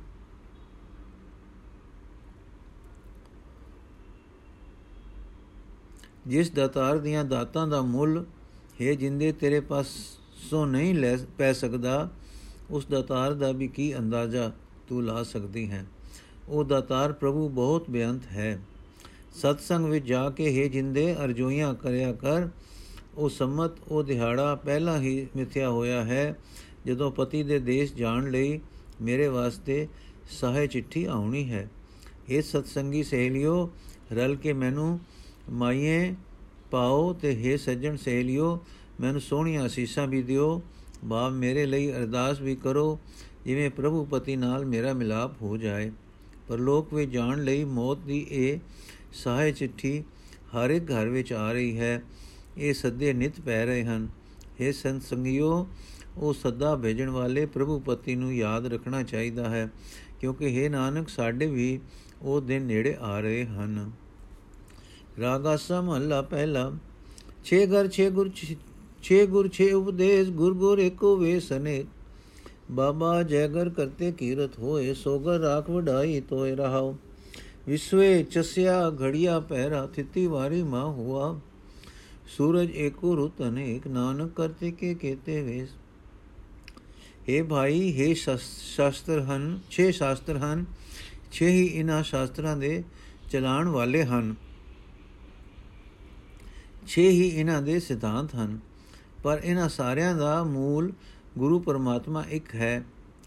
ਜਿਸ 6.27 6.49
ਦਾਤਾਰ 6.49 6.97
ਦੀਆਂ 6.97 7.25
ਦਾਤਾਂ 7.25 7.67
ਦਾ 7.67 7.81
ਮੁੱਲ 7.81 8.25
ਹੈ 8.81 8.93
ਜਿੰਦੇ 8.93 9.31
ਤੇਰੇ 9.31 9.59
ਪਾਸ 9.59 9.87
ਸੋ 10.49 10.65
ਨਹੀਂ 10.65 10.95
ਲੈ, 10.95 11.17
ਪੈ 11.37 11.53
ਸਕਦਾ 11.53 12.11
ਉਸ 12.69 12.85
ਦਾਤਾਰ 12.85 13.33
ਦਾ 13.33 13.51
ਵੀ 13.51 13.67
ਕੀ 13.67 13.97
ਅੰਦਾਜ਼ਾ 13.97 14.51
ਤੂੰ 14.87 15.03
ਲਾ 15.03 15.23
ਸਕਦੀ 15.23 15.71
ਹੈ? 15.71 15.85
ਉਹ 16.49 16.63
ਦਾਤਾਰ 16.63 17.13
ਪ੍ਰਭੂ 17.13 17.49
ਬਹੁਤ 17.49 17.89
ਬੇਅੰਤ 17.89 18.25
ਹੈ। 18.25 18.61
ਸਤਸੰਗ 19.35 19.85
ਵਿੱਚ 19.85 20.05
ਜਾ 20.05 20.29
ਕੇ 20.29 20.63
ਹੈ 20.63 20.67
ਜਿੰਦੇ 20.67 21.15
ਅਰਜ਼ੋਈਆਂ 21.15 21.75
ਕਰਿਆ 21.75 22.13
ਕਰ। 22.13 22.49
ਉਹ 23.15 23.29
ਸੰਮਤ, 23.29 23.71
ਉਹ 23.87 24.03
ਦਿਹਾੜਾ 24.03 24.55
ਪਹਿਲਾਂ 24.55 25.01
ਹੀ 25.01 25.27
ਮਿਥਿਆ 25.35 25.69
ਹੋਇਆ 25.69 26.03
ਹੈ। 26.03 26.35
ਜਦੋਂ 26.85 27.11
ਪਤੀ 27.11 27.43
ਦੇ 27.43 27.59
ਦੇਸ਼ 27.59 27.93
ਜਾਣ 27.93 28.31
ਲਈ 28.31 28.59
ਮੇਰੇ 29.01 29.27
ਵਾਸਤੇ 29.27 29.87
ਸਹਾਇ 30.29 30.67
ਚਿੱਠੀ 30.67 31.05
ਆਉਣੀ 31.05 31.51
ਹੈ। 31.51 31.69
ਇਹ 32.29 32.41
ਸਤਸੰਗੀ 32.41 33.03
ਸਹੇਲਿਓ, 33.03 33.71
ਰਲ 34.11 34.35
ਕੇ 34.35 34.53
ਮੈਨੂੰ 34.53 34.99
ਮਾਈਏ 35.49 36.15
ਪਾਓ 36.71 37.13
ਤੇ 37.13 37.53
हे 37.53 37.59
ਸੱਜਣ 37.59 37.95
ਸਹੇਲਿਓ, 37.95 38.65
ਮੈਨੂੰ 38.99 39.21
ਸੋਹਣੀਆਂ 39.21 39.65
ਅਸੀਸਾਂ 39.65 40.07
ਵੀ 40.07 40.21
ਦਿਓ। 40.21 40.61
ਬਾਪ 41.03 41.31
ਮੇਰੇ 41.31 41.65
ਲਈ 41.65 41.91
ਅਰਦਾਸ 41.91 42.41
ਵੀ 42.41 42.55
ਕਰੋ, 42.55 42.99
ਜਿਵੇਂ 43.45 43.69
ਪ੍ਰਭੂ 43.69 44.05
ਪਤੀ 44.05 44.35
ਨਾਲ 44.35 44.65
ਮੇਰਾ 44.65 44.93
ਮਿਲਾਪ 44.93 45.41
ਹੋ 45.41 45.57
ਜਾਏ। 45.57 45.91
ਪਰ 46.47 46.57
ਲੋਕ 46.57 46.93
ਵਿੱਚ 46.93 47.11
ਜਾਣ 47.11 47.43
ਲਈ 47.43 47.63
ਮੌਤ 47.63 47.97
ਦੀ 47.97 48.27
ਇਹ 48.29 48.59
ਸਹਾਇ 49.13 49.51
ਚਿੱਠੀ 49.51 50.03
ਹਰ 50.55 50.69
ਇੱਕ 50.69 50.91
ਘਰ 50.91 51.07
ਵਿੱਚ 51.07 51.33
ਆ 51.33 51.51
ਰਹੀ 51.51 51.79
ਹੈ। 51.79 52.01
ਇਹ 52.57 52.73
ਸੱਦੇ 52.73 53.13
ਨਿਤ 53.13 53.41
ਪੈ 53.41 53.65
ਰਹੇ 53.65 53.83
ਹਨ। 53.83 54.07
ਇਹ 54.59 54.73
ਸੰਤ 54.73 55.03
ਸੰਗਿਓ, 55.03 55.67
ਉਹ 56.17 56.33
ਸੱਦਾ 56.33 56.75
ਭੇਜਣ 56.75 57.09
ਵਾਲੇ 57.09 57.45
ਪ੍ਰਭੂ 57.45 57.79
ਪਤੀ 57.79 58.15
ਨੂੰ 58.15 58.35
ਯਾਦ 58.35 58.65
ਰੱਖਣਾ 58.65 59.03
ਚਾਹੀਦਾ 59.03 59.49
ਹੈ, 59.49 59.69
ਕਿਉਂਕਿ 60.19 60.65
हे 60.65 60.71
ਨਾਨਕ, 60.71 61.09
ਸਾਡੇ 61.09 61.47
ਵੀ 61.47 61.79
ਉਹ 62.21 62.41
ਦਿਨ 62.41 62.63
ਨੇੜੇ 62.63 62.95
ਆ 62.99 63.19
ਰਹੇ 63.19 63.45
ਹਨ। 63.45 63.91
ਰਾਗਾਸਾ 65.19 65.81
ਮਹੱਲਾ 65.81 66.21
ਪਹਿਲਾ 66.21 66.71
ਛੇ 67.45 67.67
ਘਰ, 67.67 67.87
ਛੇ 67.87 68.09
ਗੁਰ 68.09 68.29
ਛੇ 69.03 69.25
ਗੁਰ, 69.25 69.47
ਛੇ 69.47 69.71
ਉਪਦੇਸ਼, 69.71 70.29
ਗੁਰ 70.29 70.53
ਗੁਰ 70.53 70.79
ਏਕੋ 70.79 71.15
ਵੇਸ 71.17 71.51
ਅਨੇਕ। 71.53 71.87
ਬਾਬਾ 72.71 73.21
ਜੈਗਰ 73.23 73.69
ਕਰਤੇ 73.69 74.11
ਕੀਰਤ 74.11 74.57
ਹੋਏ, 74.59 74.93
ਸੋਗਰ 74.93 75.39
ਰਾਖ 75.39 75.69
ਵਡਾਈ 75.69 76.19
ਤੋਏ 76.21 76.55
ਰਹਾਓ 76.55 76.95
ਵਿਸਵੇ 77.67 78.23
ਚਸਿਆ 78.23 78.89
ਘੜਿਆ 79.01 79.39
ਪਹਿਰਾ, 79.39 79.85
ਥਿਤੀ 79.87 80.25
ਵਾਰੀ 80.27 80.61
ਮਾ 80.63 80.83
ਹੁਆ। 80.83 81.39
ਸੂਰਜ 82.27 82.71
ਏਕੋ 82.71 83.15
ਰੁਤ 83.15 83.41
ਅਨੇਕ, 83.41 83.87
ਨਾਨਕ 83.87 84.31
ਕਰਤੇ 84.35 84.71
ਕੇ 84.71 84.93
ਕਹਤੇ 84.93 85.41
ਵੇਸ। 85.41 85.69
हे 87.29 87.45
ਭਾਈ 87.47 87.93
हे 87.99 88.13
ਸ਼ਾਸਤਰ 88.15 89.19
ਹਨ, 89.19 89.59
ਛੇ 89.69 89.91
ਸ਼ਾਸਤਰ 89.91 90.37
ਹਨ, 90.37 90.65
ਛੇ 91.31 91.49
ਹੀ 91.49 91.65
ਇਹਨਾਂ 91.65 92.03
ਸ਼ਾਸਤਰਾਂ 92.03 92.57
ਦੇ 92.57 92.83
ਚਲਾਣ 93.31 93.67
ਵਾਲੇ 93.67 94.03
ਹਨ। 94.03 94.35
ਛੇ 96.87 97.09
ਹੀ 97.09 97.27
ਇਹਨਾਂ 97.27 97.61
ਦੇ 97.61 97.79
ਸਿਧਾਂਤ 97.79 98.35
ਹਨ। 98.35 98.59
ਪਰ 99.23 99.41
ਇਹਨਾਂ 99.43 99.69
ਸਾਰਿਆਂ 99.69 100.15
ਦਾ 100.15 100.43
ਮੂਲ 100.43 100.93
ਗੁਰੂ 101.37 101.59
ਪਰਮਾਤਮਾ 101.59 102.25
ਇੱਕ 102.29 102.55
ਹੈ। 102.55 102.83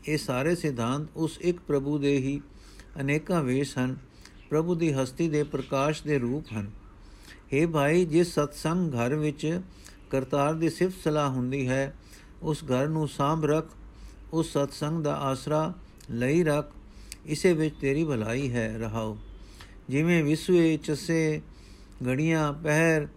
ਇਹ 0.09 0.19
ਸਾਰੇ 0.19 0.55
ਸਿਧਾਂਤ 0.55 1.09
ਉਸ 1.17 1.39
ਇੱਕ 1.41 1.61
ਪ੍ਰਭੂ 1.61 1.99
ਦੇ 1.99 2.17
ਹੀ 2.17 2.41
ਅਨੇਕਾਂ 3.01 3.43
ਵੇਸ਼ 3.43 3.79
ਹਨ। 3.79 3.97
ਪ੍ਰਭੂ 4.51 4.75
ਦੀ 4.75 4.93
ਹਸਤੀ 4.93 5.29
ਦੇ 5.29 5.43
ਪ੍ਰਕਾਸ਼ 5.43 6.03
ਦੇ 6.03 6.19
ਰੂਪ 6.19 6.45
ਹਨ। 6.53 6.71
हे 7.33 7.69
ਭਾਈ, 7.69 8.05
ਜਿਸ 8.05 8.35
ਸਤਸੰਗ 8.35 8.95
ਘਰ 8.95 9.15
ਵਿੱਚ 9.15 9.61
ਕਰਤਾਰ 10.11 10.55
ਦੀ 10.55 10.71
ਸਿਫਤ 10.71 11.05
ਸਲਾਹ 11.05 11.31
ਹੁੰਦੀ 11.31 11.69
ਹੈ, 11.69 11.95
ਉਸ 12.43 12.65
ਘਰ 12.65 12.89
ਨੂੰ 12.89 13.09
ਸਾਂਭ 13.09 13.45
ਰੱਖ, 13.45 13.67
ਉਸ 14.33 14.53
ਸਤਸੰਗ 14.53 15.05
ਦਾ 15.05 15.17
ਆਸਰਾ 15.17 15.75
ਲਈ 16.11 16.45
ਰੱਖ, 16.45 16.73
ਇਸੇ 17.27 17.53
ਵਿੱਚ 17.53 17.75
ਤੇਰੀ 17.81 18.05
ਭਲਾਈ 18.05 18.53
ਹੈ। 18.53 18.79
ਰਹਾਓ। 18.79 19.19
ਜਿਵੇਂ 19.89 20.25
ਵਿਸਵੇ 20.25 20.77
ਚਸੇ, 20.77 21.43
ਗੜੀਆਂ, 22.07 22.53
ਪਹਿਰ 22.53 23.09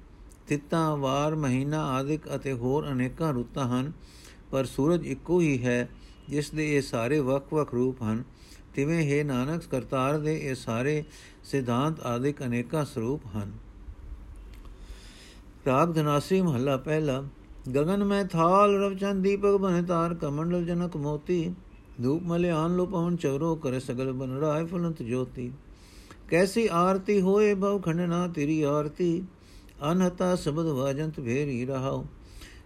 ਤਿੱਤਾਂ 0.49 0.97
ਵਾਰ 0.97 1.35
ਮਹੀਨਾ 1.35 1.83
ਆਦਿਕ 1.85 2.21
ਅਤੇ 2.35 2.53
ਹੋਰ 2.53 2.87
ਅਨੇਕਾਂ 2.91 3.33
ਰੁੱਤਾਂ 3.33 3.67
ਹਨ, 3.67 3.91
ਪਰ 4.51 4.65
ਸੂਰਜ 4.65 5.07
ਇੱਕੋ 5.07 5.39
ਹੀ 5.41 5.65
ਹੈ, 5.65 5.89
ਜਿਸ 6.29 6.49
ਦੇ 6.49 6.77
ਇਹ 6.77 6.81
ਸਾਰੇ 6.81 7.19
ਵੱਖ-ਵੱਖ 7.19 7.73
ਰੂਪ 7.73 8.01
ਹਨ। 8.03 8.23
ਤਿਵੇਂ 8.75 9.03
ਹੈ 9.11 9.23
ਨਾਨਕ, 9.23 9.63
ਕਰਤਾਰ 9.71 10.17
ਦੇ 10.17 10.35
ਇਹ 10.37 10.55
ਸਾਰੇ 10.55 11.03
ਸਿਧਾਂਤ 11.43 11.99
ਆਦਿਕ 11.99 12.43
ਅਨੇਕਾਂ 12.43 12.85
ਸਰੂਪ 12.85 13.21
ਹਨ। 13.35 13.51
ਰਾਗ 15.67 15.93
ਧਨਾਸੀ 15.93 16.41
ਮਹੱਲਾ 16.41 16.77
ਪਹਿਲਾ 16.77 17.23
ਗगन 17.75 18.05
ਮੈਂ 18.05 18.25
ਥਾਲ 18.25 18.75
ਰਵਚੰਦ 18.75 19.23
ਦੀਪਕ 19.23 19.55
ਬਨੇ 19.55 19.81
ਤਾਰ 19.81 20.13
ਕਮੰਡਲ 20.13 20.65
ਜਨਕ 20.65 20.95
ਮੋਤੀ, 20.97 21.53
ਧੂਪ 22.03 22.23
ਮਲਿਆਨ 22.23 22.75
ਲੋ 22.75 22.85
ਪਵਨ 22.85 23.15
ਚੌਰੋ 23.15 23.55
ਕਰੇ 23.55 23.79
ਸਗਲ 23.79 24.11
ਬਨ 24.13 24.37
ਰਾਏ 24.37 24.65
ਫੁਲੰਤ 24.65 25.01
ਜੋਤੀ। 25.03 25.51
ਕੈਸੀ 26.27 26.67
ਆਰਤੀ 26.71 27.21
ਹੋਏ 27.21 27.53
ਬਹੁ 27.53 27.79
ਖੰਡਨਾ 27.79 28.27
ਤੇਰੀ 28.27 28.61
ਆਰਤੀ 28.61 29.23
ਅਨਹਤਾ 29.91 30.35
ਸ਼ਬਦ 30.35 30.65
ਵਾਜੰਤ 30.65 31.19
ਭੇਰ 31.19 31.47
ਹੀ 31.47 31.65
ਰਹਾਉ। 31.65 32.05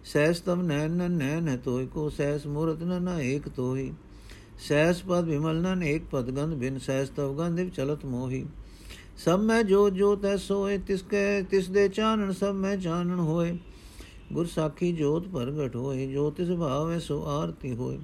ਸੈਸ 0.04 0.40
ਤਮ 0.40 0.62
ਨੈਨ 0.62 1.10
ਨੈਨ 1.12 1.48
ਹੈ 1.48 1.56
ਤੋਇ 1.56 1.86
ਕੋ 1.86 2.08
ਸੈਸ 2.10 2.46
ਮੂਰਤ 2.46 2.82
ਨ 2.82 3.18
ਏਕ 3.20 3.48
ਤੋਹੀ 3.48 3.92
ਸੈਸ 4.58 5.02
ਪਦ 5.02 5.24
ਵਿਮਲ 5.24 5.60
ਨਨ 5.62 5.82
ਏਕ 5.82 6.02
ਪਦ 6.04 6.30
ਗੰਧ 6.30 6.54
ਬਿਨ 6.54 6.78
ਸੈਸ 6.78 7.08
ਤਵ 7.08 7.36
ਗੰਧ 7.38 7.60
ਵਿ 7.60 7.70
ਚਲਤ 7.70 8.04
ਮੋਹੀ। 8.04 8.44
ਸਭ 9.16 9.40
ਮੈਂ 9.40 9.62
ਜੋ 9.62 9.88
ਜੋ 9.90 10.14
ਤੈ 10.16 10.36
ਸੋਏ, 10.36 10.78
ਤਿਸ 10.78 11.02
ਕੈ 11.02 11.42
ਤਿਸ 11.42 11.70
ਦੇ 11.70 11.88
ਚਾਨਣ 11.88 12.32
ਸਭ 12.32 12.54
ਮੈਂ 12.54 12.76
ਚਾਨਣ 12.76 13.20
ਹੋਏ। 13.20 13.56
ਗੁਰ 14.32 14.46
ਸਾਖੀ 14.46 14.92
ਜੋਤ 14.92 15.28
ਪ੍ਰਗਟ 15.28 15.76
ਹੋਏ, 15.76 16.06
ਜੋ 16.06 16.30
ਤਿਸ 16.30 16.50
ਭਾਵੈ 16.50 16.98
ਸੋ 16.98 17.22
ਆਰਤੀ 17.26 17.74
ਹੋਏ। 17.74 17.98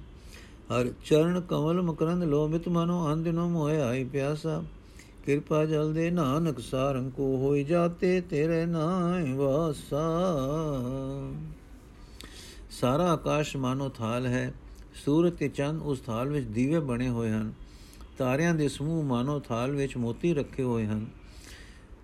ਹਰ 0.70 0.92
ਚਰਨ 1.04 1.40
ਕਮਲ 1.40 1.82
ਮਕਰੰਦ 1.82 2.24
ਲੋਭਿਤ 2.24 2.68
ਮਨੋ 2.68 3.12
ਅੰਧਿਨੋ 3.12 3.48
ਮੋਹਿ 3.48 3.80
ਆਈ 3.80 4.04
ਪਿਆਸਾ। 4.04 4.62
ਕਿਰਪਾ 5.24 5.64
ਜਲ 5.64 5.92
ਦੇ 5.92 6.10
ਨਾਨਕ 6.10 6.60
ਸਾਰੰ 6.60 7.10
ਕੋ 7.10 7.36
ਹੋਈ 7.36 7.64
ਜਾਤੇ 7.64 8.20
ਤੇਰੇ 8.20 8.66
ਨਾਮ 8.66 9.34
ਵਾਸਾ। 9.36 10.02
ਸਾਰਾ 12.70 13.12
ਆਕਾਸ਼ 13.12 13.56
ਮਾਨੋ 13.56 13.88
ਥਾਲ 13.88 14.26
ਹੈ, 14.26 14.52
ਸੂਰਜ 15.04 15.32
ਤੇ 15.32 15.48
ਚੰਦ 15.48 15.82
ਉਸ 15.82 16.00
ਥਾਲ 16.00 16.28
ਵਿੱਚ 16.28 16.46
ਦੀਵੇ 16.46 16.80
ਬਣੇ 16.80 17.08
ਹੋਏ 17.08 17.30
ਹਨ। 17.30 17.52
ਤਾਰਿਆਂ 18.18 18.54
ਦੇ 18.54 18.68
ਸਮੂਹ 18.68 19.04
ਮਾਨੋ 19.04 19.40
ਥਾਲ 19.40 19.70
ਵਿੱਚ 19.70 19.96
ਮੋਤੀ 19.96 20.34
ਰੱਖੇ 20.34 20.62
ਹੋਏ 20.62 20.86
ਹਨ। 20.86 21.06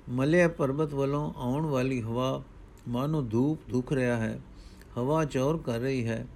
ਮਲੇ 0.09 0.49
ਪਰਬਤ 0.49 0.95
ਵੱਲੋਂ 0.95 1.33
ਆਉਣ 1.37 1.67
ਵਾਲੀ 1.67 2.03
ਹਵਾ 2.03 2.43
ਮਾਨੋ 2.89 3.23
ਧੂਪ 3.23 3.59
ਦੁਖ 3.71 3.93
ਰਿਹਾ 3.93 4.17
ਹੈ, 4.17 4.41
ਹਵਾ 4.99 5.25
ਚੌਰ 5.25 5.57
ਕਰ 5.57 5.79
ਰਹੀ 5.79 6.07
ਹੈ। 6.07 6.27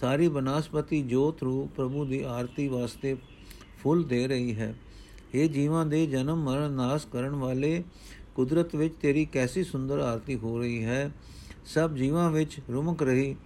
ਸਾਰੀ 0.00 0.28
ਬਨਸਪਤੀ 0.28 1.02
ਜੋਤ 1.02 1.42
ਰੂਪ 1.42 1.70
ਪ੍ਰਭੂ 1.76 2.04
ਦੀ 2.04 2.22
ਆਰਤੀ 2.22 2.68
ਵਾਸਤੇ 2.68 3.16
ਫੁੱਲ 3.82 4.02
ਦੇ 4.02 4.28
ਰਹੀ 4.28 4.54
ਹੈ। 4.54 4.74
ਇਹ 5.34 5.48
ਜੀਵਾਂ 5.48 5.86
ਦੇ 5.86 6.06
ਜਨਮ 6.06 6.42
ਮਰਨ 6.44 6.72
ਨਾਸ 6.72 7.04
ਕਰਨ 7.04 7.30
ਵਾਲੇ, 7.30 7.84
ਕੁਦਰਤ 8.34 8.74
ਵਿੱਚ 8.76 8.94
ਤੇਰੀ 8.94 9.24
ਕੈਸੀ 9.24 9.64
ਸੁੰਦਰ 9.64 9.98
ਆਰਤੀ 9.98 10.34
ਹੋ 10.34 10.58
ਰਹੀ 10.58 10.84
ਹੈ। 10.84 11.10
ਸਭ 11.66 11.94
ਜੀਵਾਂ 11.94 12.30
ਵਿੱਚ 12.30 12.60
ਰੁਮਕ 12.70 13.02
ਰਹੀ, 13.02 13.36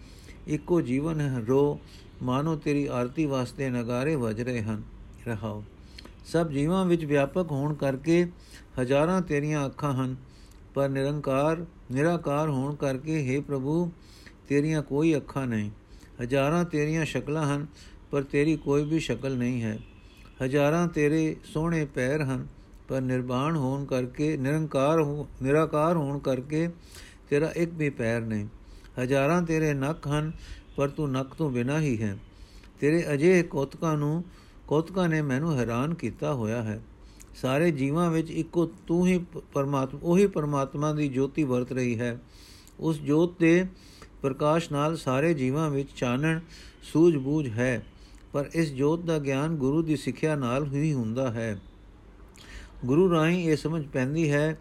ਇੱਕੋ 0.46 0.80
ਜੀਵਨ 0.80 1.20
ਹੈ, 1.20 1.38
ਰੋ, 1.48 1.80
ਮਾਨੋ 2.22 2.56
ਤੇਰੀ 2.56 2.86
ਆਰਤੀ 2.86 3.26
ਵਾਸਤੇ 3.26 3.70
ਨਗਾਰੇ 3.70 4.16
ਵੱਜ 4.16 4.40
ਰਹੇ 4.40 4.62
ਹਨ, 4.62 4.82
ਰਹਾਓ। 5.26 5.64
ਸਭ 6.26 6.48
ਜੀਵਾਂ 6.48 6.84
ਵਿੱਚ 6.84 7.04
ਵਿਆਪਕ 7.04 7.50
ਹੋਣ 7.50 7.74
ਕਰਕੇ 7.74 8.26
ਹਜ਼ਾਰਾਂ 8.80 9.22
ਤੇਰੀਆਂ 9.22 9.66
ਅੱਖਾਂ 9.66 9.92
ਹਨ, 9.92 10.16
ਪਰ 10.74 10.88
ਨਿਰੰਕਾਰ, 10.88 11.64
ਨਿਰਾਕਾਰ 11.92 12.48
ਹੋਣ 12.48 12.74
ਕਰਕੇ 12.74 13.18
हे 13.22 13.42
ਪ੍ਰਭੂ, 13.42 13.92
ਤੇਰੀਆਂ 14.48 14.82
ਕੋਈ 14.82 15.16
ਅੱਖਾਂ 15.16 15.46
ਨਹੀਂ। 15.46 15.70
ਹਜ਼ਾਰਾਂ 16.22 16.64
ਤੇਰੀਆਂ 16.64 17.04
ਸ਼ਕਲਾਂ 17.04 17.56
ਹਨ, 17.56 17.66
ਪਰ 18.10 18.22
ਤੇਰੀ 18.22 18.56
ਕੋਈ 18.56 18.84
ਵੀ 18.84 18.98
ਸ਼ਕਲ 18.98 19.36
ਨਹੀਂ 19.36 19.62
ਹੈ। 19.62 19.78
ਹਜ਼ਾਰਾਂ 20.44 20.88
ਤੇਰੇ 20.88 21.36
ਸੋਹਣੇ 21.44 21.84
ਪੈਰ 21.84 22.22
ਹਨ, 22.22 22.46
ਪਰ 22.88 23.00
ਨਿਰਵਾਣ 23.00 23.56
ਹੋਣ 23.56 23.84
ਕਰਕੇ, 23.84 24.36
ਨਿਰੰਕਾਰ 24.36 24.98
ਨਿਰਾਕਾਰ 25.42 25.96
ਹੋਣ 25.96 26.18
ਕਰਕੇ 26.18 26.68
ਤੇਰਾ 27.30 27.52
ਇੱਕ 27.56 27.70
ਵੀ 27.74 27.90
ਪੈਰ 27.90 28.20
ਨਹੀਂ। 28.20 28.46
ਹਜ਼ਾਰਾਂ 29.00 29.42
ਤੇਰੇ 29.42 29.74
ਨੱਕ 29.74 30.06
ਹਨ, 30.06 30.32
ਪਰ 30.76 30.88
ਤੂੰ 30.88 31.12
ਨੱਕ 31.12 31.28
ਤੋਂ 31.34 31.50
ਬਿਨਾ 31.50 31.80
ਹੀ 31.80 32.02
ਹੈ। 32.02 32.18
ਤੇਰੇ 32.80 33.04
ਅਜੇ 33.14 33.42
ਕੋਤਕਾਂ 33.42 33.96
ਨੂੰ, 33.96 34.24
ਕੋਤਕਾਂ 34.68 35.08
ਨੇ 35.08 35.22
ਮੈਨੂੰ 35.22 35.58
ਹੈਰਾਨ 35.58 35.94
ਕੀਤਾ 35.94 36.34
ਹੋਇਆ 36.34 36.62
ਹੈ। 36.62 36.82
ਸਾਰੇ 37.42 37.70
ਜੀਵਾਂ 37.70 38.10
ਵਿੱਚ 38.10 38.30
ਇੱਕੋ 38.30 38.70
ਤੂੰ 38.86 39.06
ਹੀ 39.06 39.24
ਪਰਮਾਤਮਾ 39.52 40.00
ਉਹੀ 40.02 40.26
ਪਰਮਾਤਮਾ 40.26 40.92
ਦੀ 40.92 41.08
ਜੋਤੀ 41.08 41.44
ਵਰਤ 41.44 41.72
ਰਹੀ 41.72 41.98
ਹੈ। 41.98 42.18
ਉਸ 42.80 43.00
ਜੋਤ 43.00 43.38
ਦੇ 43.40 43.66
ਪ੍ਰਕਾਸ਼ 44.22 44.72
ਨਾਲ 44.72 44.96
ਸਾਰੇ 44.96 45.34
ਜੀਵਾਂ 45.34 45.70
ਵਿੱਚ 45.70 45.88
ਚਾਨਣ, 45.96 46.40
ਸੂਝ-ਬੂਝ 46.82 47.48
ਹੈ। 47.48 47.86
ਪਰ 48.33 48.50
ਇਸ 48.54 48.73
ਜੋਤ 48.73 49.00
ਦਾ 49.00 49.18
ਗਿਆਨ 49.18 49.56
ਗੁਰੂ 49.56 49.83
ਦੀ 49.83 49.97
ਸਿੱਖਿਆ 49.97 50.37
ਨਾਲ 50.37 50.73
ਹੀ 50.73 50.92
ਹੁੰਦਾ 50.92 51.33
ਹੈ। 51.33 51.61
ਗੁਰੂ 52.85 53.11
ਰਾਹੀਂ 53.11 53.50
ਇਹ 53.50 53.56
ਸਮਝ 53.56 53.87
ਪੈਂਦੀ 53.87 54.30
ਹੈ 54.30 54.59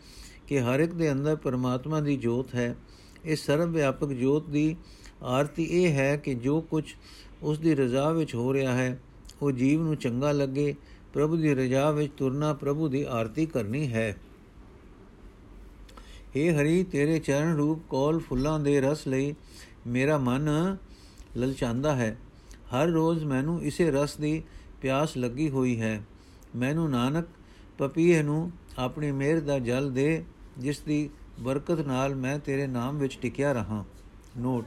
ਕਿ 0.48 0.60
ਹਰ 0.60 0.80
ਇੱਕ 0.80 0.94
ਦੇ 0.94 1.12
ਅੰਦਰ 1.12 1.36
ਪਰਮਾਤਮਾ 1.36 2.00
ਦੀ 2.00 2.18
ਜੋਤ 2.18 2.56
ਹੈ। 2.56 2.76
ਇਸ 3.24 3.46
ਸਰਵ 3.46 3.72
ਵਿਆਪਕ 3.72 4.08
ਜੋਤ 4.08 4.50
ਦੀ 4.50 4.76
ਆਰਤੀ 5.24 5.64
ਇਹ 5.64 5.94
ਹੈ 5.94 6.18
ਕਿ 6.18 6.34
ਜੋ 6.34 6.62
ਕੁਝ 6.62 6.84
ਉਸ 7.42 7.60
ਦੀ 7.60 7.76
ਰਜ਼ਾ 7.76 8.12
ਵਿੱਚ 8.12 8.36
ਹੋ 8.36 8.54
ਰਿਹਾ 8.54 8.74
ਹੈ, 8.74 9.00
ਉਹ 9.42 9.52
ਜੀਵ 9.52 9.82
ਨੂੰ 9.82 9.96
ਚੰਗਾ 9.96 10.32
ਲੱਗੇ, 10.32 10.76
ਪ੍ਰਭੂ 11.14 11.36
ਦੀ 11.38 11.56
ਰਜਾ 11.56 11.92
ਵਿੱਚ 11.92 12.14
ਤੁਰਨਾ 12.18 12.54
ਪ੍ਰਭੂ 12.54 12.88
ਦੀ 12.88 13.04
ਆਰਤੀ 13.04 13.46
ਕਰਨੀ 13.46 13.94
ਹੈ। 13.94 14.18
हे 16.38 16.56
ਹਰੀ, 16.56 16.84
ਤੇਰੇ 16.84 17.20
ਚਰਨ 17.20 17.56
ਰੂਪ 17.56 17.82
ਕੋਲ 17.90 18.20
ਫੁੱਲਾਂ 18.20 18.60
ਦੇ 18.60 18.82
ਰਸ 18.82 19.08
ਲਈ 19.08 19.36
ਮੇਰਾ 19.88 20.18
ਮਨ 20.18 20.78
ਲਲਚਾਂਦਾ 21.38 21.96
ਹੈ। 21.96 22.18
ਹਰ 22.74 22.88
ਰੋਜ਼ 22.88 23.24
ਮੈਨੂੰ 23.24 23.62
ਇਸੇ 23.64 23.92
ਰਸ 23.92 24.16
ਦੀ 24.18 24.44
ਪਿਆਸ 24.82 25.18
ਲੱਗੀ 25.18 25.50
ਹੋਈ 25.50 25.82
ਹੈ। 25.82 26.02
ਮੈਨੂੰ 26.56 26.90
ਨਾਨਕ, 26.90 27.26
ਪਪੀਏ 27.78 28.22
ਨੂੰ 28.24 28.52
ਆਪਣੀ 28.78 29.12
ਮਿਹਰ 29.12 29.40
ਦਾ 29.40 29.60
ਜਲ 29.60 29.92
ਦੇ, 29.92 30.24
ਜਿਸ 30.60 30.80
ਦੀ 30.80 31.10
ਬਰਕਤ 31.40 31.80
ਨਾਲ 31.80 32.16
ਮੈਂ 32.16 32.40
ਤੇਰੇ 32.40 32.68
ਨਾਮ 32.68 32.98
ਵਿੱਚ 32.98 33.18
ਟਿਕਿਆ 33.22 33.52
ਰਹਾ। 33.54 33.84
ਨੋਟ, 34.38 34.66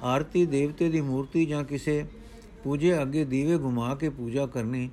ਆਰਤੀ 0.00 0.46
ਦੇਵਤੇ 0.46 0.88
ਦੀ 0.90 1.00
ਮੂਰਤੀ 1.00 1.46
ਜਾਂ 1.46 1.64
ਕਿਸੇ 1.64 2.04
ਪੂਜੇ 2.64 3.02
ਅੱਗੇ 3.02 3.24
ਦੀਵੇ 3.24 3.58
ਘੁਮਾ 3.58 3.94
ਕੇ 3.94 4.08
ਪੂਜਾ 4.08 4.46
ਕਰਨੀ, 4.46 4.90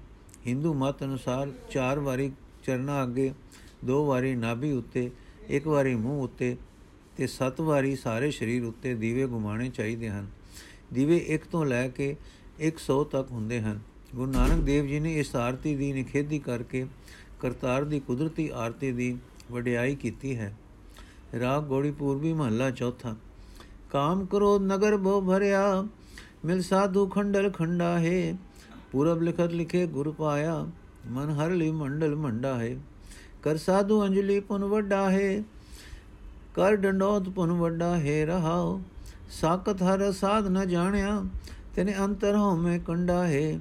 ਹਿੰਦੂ 0.47 0.73
ਮਤ 0.73 1.03
ਅਨੁਸਾਰ 1.03 1.51
ਚਾਰ 1.71 1.99
ਵਾਰੀ 1.99 2.31
ਚਰਨਾ 2.63 3.03
ਅੱਗੇ, 3.03 3.33
ਦੋ 3.85 4.05
ਵਾਰੀ 4.05 4.35
ਨਾਭੀ 4.35 4.71
ਉੱਤੇ, 4.71 5.11
ਇੱਕ 5.47 5.67
ਵਾਰੀ 5.67 5.95
ਮੂੰਹ 5.95 6.23
ਉੱਤੇ 6.23 6.55
ਤੇ 7.17 7.27
ਸੱਤ 7.27 7.61
ਵਾਰੀ 7.61 7.95
ਸਾਰੇ 7.95 8.31
ਸਰੀਰ 8.31 8.63
ਉੱਤੇ 8.63 8.93
ਦੀਵੇ 8.93 9.25
ਘੁਮਾਣੇ 9.25 9.69
ਚਾਹੀਦੇ 9.69 10.09
ਹਨ। 10.09 10.27
ਦੀਵੇ 10.93 11.17
ਇੱਕ 11.17 11.45
ਤੋਂ 11.45 11.65
ਲੈ 11.65 11.87
ਕੇ 11.87 12.15
100 12.59 13.03
ਤੱਕ 13.03 13.31
ਹੁੰਦੇ 13.31 13.61
ਹਨ। 13.61 13.79
ਗੁਰੂ 14.15 14.31
ਨਾਨਕ 14.31 14.63
ਦੇਵ 14.63 14.85
ਜੀ 14.85 14.99
ਨੇ 14.99 15.13
ਇਸ 15.19 15.35
ਆਰਤੀ 15.35 15.75
ਦੀ 15.75 15.91
ਨਿਖੇਧੀ 15.93 16.39
ਕਰਕੇ 16.39 16.85
ਕਰਤਾਰ 17.39 17.83
ਦੀ 17.83 17.99
ਕੁਦਰਤੀ 17.99 18.49
ਆਰਤੀ 18.53 18.91
ਦੀ 18.91 19.17
ਵਡਿਆਈ 19.51 19.95
ਕੀਤੀ 19.95 20.35
ਹੈ। 20.37 20.55
ਰਾਗ 21.39 21.63
ਗੋੜੀ 21.63 21.91
ਪੂਰਬੀ 21.91 22.33
ਮਹੱਲਾ 22.33 22.69
ਚੌਥਾ। 22.71 23.15
ਕਾਮ 23.91 24.25
ਕਰੋ 24.25 24.57
ਨਗਰ 24.59 24.97
ਬੋ 24.97 25.19
ਭਰਿਆ, 25.21 25.83
ਮਿਲ 26.45 26.61
ਸਾਧੂ 26.61 27.05
ਖੰਡਲ 27.07 27.49
ਖੰਡਾ 27.49 27.99
ਹੈ 27.99 28.37
ਪੂਰਬ 28.91 29.21
ਲਿਖਤ 29.21 29.51
ਲਿਖੇ 29.51 29.85
ਗੁਰ 29.87 30.11
ਪਾਇਆ, 30.11 30.67
ਮਨ 31.07 31.29
ਹਰ 31.29 31.51
ਲਈ 31.51 31.71
ਮੰਡਲ 31.71 32.15
ਮੰਡਾ 32.15 32.57
ਹੈ 32.59 32.75
ਕਰ 33.43 33.57
ਸਾਧੂ 33.57 34.03
ਅੰਜਲੀ 34.05 34.39
ਪੁਨ 34.39 34.65
ਵੱਡਾ 34.65 35.09
ਹੈ 35.11 35.43
ਕਰ 36.55 36.75
ਡੰਡੋਤ 36.75 37.29
ਪੁਨ 37.29 37.51
ਵੱਡਾ 37.51 37.97
ਹੈ 37.97 38.25
ਰਹਾਓ। 38.25 38.81
ਸਾਖਤ 39.31 39.81
ਹਰ 39.83 40.11
ਸਾਧ 40.11 40.47
ਨ 40.47 40.67
ਜਾਣਿਆ, 40.67 41.21
ਤੇਨੇ 41.75 41.93
ਅੰਤਰ 41.99 42.35
ਹਉ 42.35 42.77
ਕੰਡਾ 42.85 43.25
ਹੈ 43.27 43.59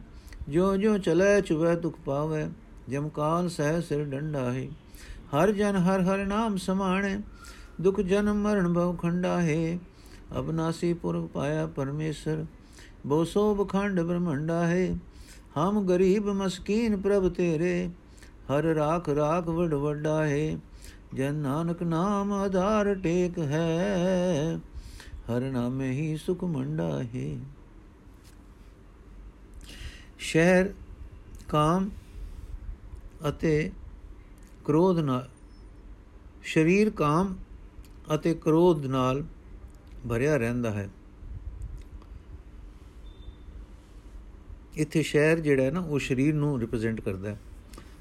ਜੋ 0.49 0.77
ਜੋ 0.77 0.97
ਚਲੇ 0.99 1.41
ਚੁਵੇ 1.41 1.75
ਦੁਖ 1.77 1.99
ਪਾਵੇ, 2.05 2.47
ਜਮ 2.89 3.09
ਕਾਲ 3.09 3.49
ਸਹਿ 3.49 3.81
ਸਿਰ 3.83 4.05
ਡੰਡਾ 4.05 4.51
ਹੈ 4.53 4.67
ਹਰ 5.35 5.53
ਜਨ 5.53 5.77
ਹਰ 5.77 6.03
ਹਰ 6.03 6.25
ਨਾਮ 6.27 6.57
ਸਮਾਣੇ, 6.57 7.19
ਦੁਖ 7.81 8.01
ਜਨਮ 8.01 8.43
ਮਰਨ 8.43 8.73
ਭਵ 8.73 8.95
ਖੰਡਾ 8.97 9.41
ਹੈ 9.43 9.79
ਅਬਨਾਸੀ 10.39 10.93
ਪੁਰਖ 10.93 11.27
ਪਾਇਆ 11.27 11.67
ਪਰਮੇਸ਼ਰ 11.67 12.45
ਬੋ 13.07 13.25
ਸੋ 13.25 13.55
ਬਖੰਡ 13.55 14.01
ਬ੍ਰਹਮੰਡਾ 14.01 14.67
ਹੈ 14.67 14.87
ਹਮ 15.59 15.85
ਗਰੀਬ 15.87 16.29
ਮਸਕੀਨ 16.29 16.97
ਪ੍ਰਭ 16.97 17.29
ਤੇਰੇ, 17.29 17.89
ਹਰ 18.51 18.65
ਰਾਖ 18.75 19.09
ਰਾਖ 19.09 19.49
ਵਡ 19.49 19.75
ਵੱਡਾ 19.75 20.25
ਹੈ 20.27 20.59
ਜਨ 21.15 21.35
ਨਾਨਕ 21.35 21.83
ਨਾਮ 21.83 22.33
ਆਧਾਰ 22.33 22.95
ਟੇਕ 22.95 23.39
ਹੈ। 23.39 24.59
ਹਰ 25.27 25.41
ਨਾਮੇ 25.41 25.91
ਹੀ 25.91 26.17
ਸੁਖ 26.17 26.45
ਮੰਡਾ 26.45 27.03
ਹੈ। 27.03 27.39
ਸ਼ਹਿਰ, 30.19 30.75
ਕਾਮ 31.49 31.91
ਅਤੇ 33.29 33.71
ਕ੍ਰੋਧ 34.65 34.99
ਨਾਲ, 34.99 35.29
ਸਰੀਰ 36.45 36.91
ਕਾਮ 36.91 37.37
ਅਤੇ 38.15 38.35
ਕ੍ਰੋਧ 38.35 38.87
ਨਾਲ 38.87 39.25
ਭਰਿਆ 40.09 40.37
ਰਹਿੰਦਾ 40.37 40.71
ਹੈ। 40.71 40.89
ਇੱਥੇ 44.77 45.03
ਸ਼ਹਿਰ 45.03 45.41
ਜਿਹੜਾ 45.41 45.63
ਹੈ 45.63 45.71
ਨਾ, 45.71 45.81
ਉਹ 45.81 45.99
ਸਰੀਰ 45.99 46.35
ਨੂੰ 46.35 46.61
ਰਿਪਰੈਜ਼ੈਂਟ 46.61 47.01
ਕਰਦਾ 47.01 47.29
ਹੈ। 47.31 47.41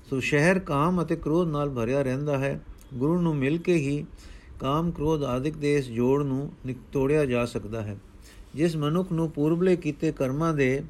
ਸੋ 0.10 0.20
ਸ਼ਹਿਰ 0.20 0.60
ਕਾਮ 0.60 1.04
ਅਤੇ 1.04 1.16
ਕ੍ਰੋਧ 1.16 1.48
ਨਾਲ 1.48 1.70
ਭਰਿਆ 1.70 2.02
ਰਹਿੰਦਾ 2.02 2.38
ਹੈ। 2.38 2.62
ਗੁਰੂ 2.94 3.22
ਨੂੰ 3.22 3.36
ਮਿਲ 3.36 3.58
ਕੇ 3.58 3.76
ਹੀ 3.76 4.06
ਕਾਮ, 4.60 4.92
ਕ੍ਰੋਧ 4.92 5.24
ਆਦਿਕ 5.24 5.58
ਦੇ 5.58 5.76
ਇਸ 5.76 5.88
ਜੋੜ 5.88 6.24
ਨੂੰ 6.24 6.52
ਤੋੜਿਆ 6.92 7.26
ਜਾ 7.26 7.46
ਸਕਦਾ 7.46 7.82
ਹੈ। 7.82 7.98
ਜਿਸ 8.56 8.76
ਮਨੁੱਖ 8.76 9.12
ਨੂੰ 9.12 9.30
ਪੂਰਬਲੇ 9.32 9.76
ਕੀਤੇ 9.76 10.12
ਕਰਮਾਂ 10.12 10.54
ਦੇ 10.54 10.84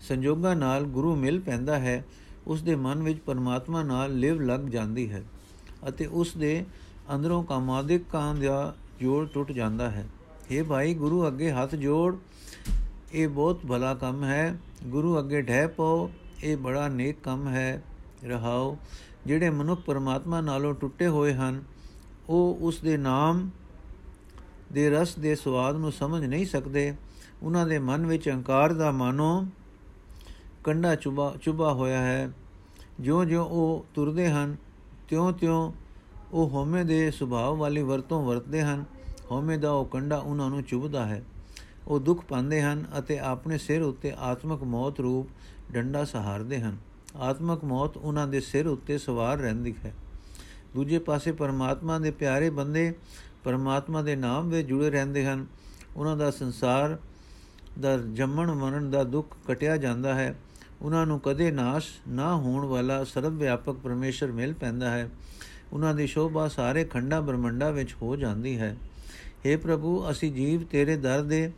ਸੰਜੋਗਾਂ 0.00 0.56
ਨਾਲ 0.56 0.84
ਗੁਰੂ 0.84 1.16
ਮਿਲ 1.16 1.40
ਪੈਂਦਾ 1.40 1.78
ਹੈ, 1.78 2.04
ਉਸ 2.46 2.62
ਦੇ 2.62 2.74
ਮਨ 2.74 3.02
ਵਿੱਚ 3.02 3.18
ਪਰਮਾਤਮਾ 3.18 3.82
ਨਾਲ 3.82 4.18
ਲਿਵ 4.18 4.40
ਲੱਗ 4.40 4.60
ਜਾਂਦੀ 4.60 5.10
ਹੈ 5.10 5.22
ਅਤੇ 5.88 6.06
ਉਸ 6.06 6.36
ਦੇ 6.36 6.64
ਅੰਦਰੋਂ 7.14 7.44
ਕਾਮਾਦਿਕ 7.44 8.02
ਕਾਮ 8.12 8.40
ਦਾ 8.40 8.74
ਜੋੜ 9.00 9.28
ਟੁੱਟ 9.28 9.52
ਜਾਂਦਾ 9.52 9.90
ਹੈ। 9.90 10.06
ਇਹ 10.50 10.64
ਭਾਈ, 10.64 10.94
ਗੁਰੂ 10.94 11.26
ਅੱਗੇ 11.26 11.50
ਹੱਥ 11.50 11.74
ਜੋੜ, 11.74 12.16
ਇਹ 13.12 13.28
ਬਹੁਤ 13.28 13.66
ਭਲਾ 13.66 13.94
ਕੰਮ 13.94 14.24
ਹੈ। 14.24 14.58
ਗੁਰੂ 14.84 15.18
ਅੱਗੇ 15.18 15.42
ਢਹਿ 15.42 15.68
ਪਾਓ, 15.68 16.10
ਇਹ 16.42 16.56
ਬੜਾ 16.56 16.88
ਨੇਕ 16.88 17.16
ਕੰਮ 17.24 17.48
ਹੈ। 17.48 17.82
ਰਹਾਓ, 18.24 18.76
ਜਿਹੜੇ 19.26 19.50
ਮਨੁੱਖ 19.50 19.80
ਪਰਮਾਤਮਾ 19.80 20.40
ਨਾਲੋਂ 20.40 20.74
ਟੁੱਟੇ 20.74 21.06
ਹੋਏ 21.06 21.34
ਹਨ 21.34 21.62
ਉਹ 22.30 22.58
ਉਸ 22.60 22.80
ਦੇ 22.80 22.96
ਨਾਮ 22.96 23.50
ਦੇ 24.72 24.90
ਰਸ 24.90 25.14
ਦੇ 25.14 25.34
ਸਵਾਦ 25.34 25.76
ਨੂੰ 25.76 25.92
ਸਮਝ 25.92 26.24
ਨਹੀਂ 26.24 26.46
ਸਕਦੇ। 26.46 26.94
ਉਹਨਾਂ 27.42 27.66
ਦੇ 27.66 27.78
ਮਨ 27.78 28.06
ਵਿੱਚ 28.06 28.28
ਅਹੰਕਾਰ 28.28 28.72
ਦਾ 28.72 28.90
ਮਾਨੋ 28.90 29.46
ਕੰਡਾ 30.64 30.94
ਚੁਬਾ 30.94 31.34
ਚੁਬਾ 31.42 31.72
ਹੋਇਆ 31.72 32.00
ਹੈ। 32.00 32.30
ਜਿਉਂ-ਜਿਉਂ 33.00 33.46
ਉਹ 33.46 33.86
ਤੁਰਦੇ 33.94 34.30
ਹਨ, 34.30 34.56
ਤਿਉਂ-ਤਿਉਂ 35.08 35.72
ਉਹ 36.32 36.50
ਹਉਮੈ 36.50 36.84
ਦੇ 36.84 37.10
ਸੁਭਾਅ 37.10 37.50
ਵਾਲੀ 37.50 37.82
ਵਰਤੋਂ 37.82 38.24
ਵਰਤਦੇ 38.24 38.62
ਹਨ। 38.62 38.84
ਹਉਮੈ 39.30 39.56
ਦਾ 39.56 39.70
ਉਹ 39.70 39.86
ਕੰਡਾ 39.86 40.18
ਉਹਨਾਂ 40.18 40.50
ਨੂੰ 40.50 40.62
ਚੁਬਦਾ 40.62 41.06
ਹੈ। 41.06 41.24
ਉਹ 41.88 42.00
ਦੁੱਖ 42.00 42.24
ਪਾਉਂਦੇ 42.24 42.62
ਹਨ 42.62 42.84
ਅਤੇ 42.98 43.18
ਆਪਣੇ 43.18 43.58
ਸਿਰ 43.58 43.82
ਉੱਤੇ 43.82 44.12
ਆਤਮਕ 44.18 44.62
ਮੌਤ 44.62 45.00
ਰੂਪ 45.00 45.26
ਡੰਡਾ 45.72 46.04
ਸਹਾਰਦੇ 46.04 46.60
ਹਨ। 46.60 46.76
ਆਤਮਕ 47.16 47.64
ਮੌਤ 47.64 47.96
ਉਹਨਾਂ 47.96 48.28
ਦੇ 48.28 48.40
ਸਿਰ 48.40 48.66
ਉੱਤੇ 48.66 48.98
ਸਵਾਰ 48.98 49.38
ਰਹਿੰਦੀ 49.38 49.74
ਹੈ। 49.84 49.94
ਦੂਜੇ 50.74 50.98
ਪਾਸੇ 50.98 51.32
ਪਰਮਾਤਮਾ 51.32 51.98
ਦੇ 51.98 52.10
ਪਿਆਰੇ 52.10 52.50
ਬੰਦੇ 52.50 52.94
ਪਰਮਾਤਮਾ 53.44 54.02
ਦੇ 54.02 54.16
ਨਾਮ 54.16 54.48
ਵਿੱਚ 54.48 54.68
ਜੁੜੇ 54.68 54.90
ਰਹਿੰਦੇ 54.90 55.26
ਹਨ। 55.26 55.46
ਉਹਨਾਂ 55.96 56.16
ਦਾ 56.16 56.30
ਸੰਸਾਰ 56.30 56.98
ਦਾ 57.80 57.96
ਜੰਮਣ 57.96 58.54
ਮਰਨ 58.54 58.90
ਦਾ 58.90 59.04
ਦੁੱਖ 59.04 59.36
ਕਟਿਆ 59.48 59.76
ਜਾਂਦਾ 59.76 60.14
ਹੈ। 60.14 60.38
ਉਹਨਾਂ 60.82 61.06
ਨੂੰ 61.06 61.20
ਕਦੇ 61.20 61.50
ਨਾਸ਼ 61.50 61.88
ਨਾ 62.08 62.36
ਹੋਣ 62.36 62.64
ਵਾਲਾ 62.64 63.04
ਸਰਵ 63.04 63.38
ਵਿਆਪਕ 63.38 63.72
ਪਰਮੇਸ਼ਰ 63.72 64.32
ਮਿਲ 64.32 64.54
ਪੈਂਦਾ 64.54 64.90
ਹੈ। 64.90 65.10
ਉਹਨਾਂ 65.72 65.94
ਦੀ 65.94 66.06
ਸ਼ੋਭਾ 66.06 66.48
ਸਾਰੇ 66.48 66.84
ਖੰਡਾ 66.84 67.20
ਬ੍ਰਹਮੰਡਾ 67.20 67.70
ਵਿੱਚ 67.70 67.94
ਹੋ 68.02 68.16
ਜਾਂਦੀ 68.16 68.58
ਹੈ। 68.58 68.76
हे 69.46 69.60
ਪ੍ਰਭੂ, 69.60 70.10
ਅਸੀਂ 70.10 70.32
ਜੀਵ 70.32 70.64
ਤੇਰੇ 70.64 70.96
ਦਰ 70.96 71.22
ਦੇ 71.22 71.52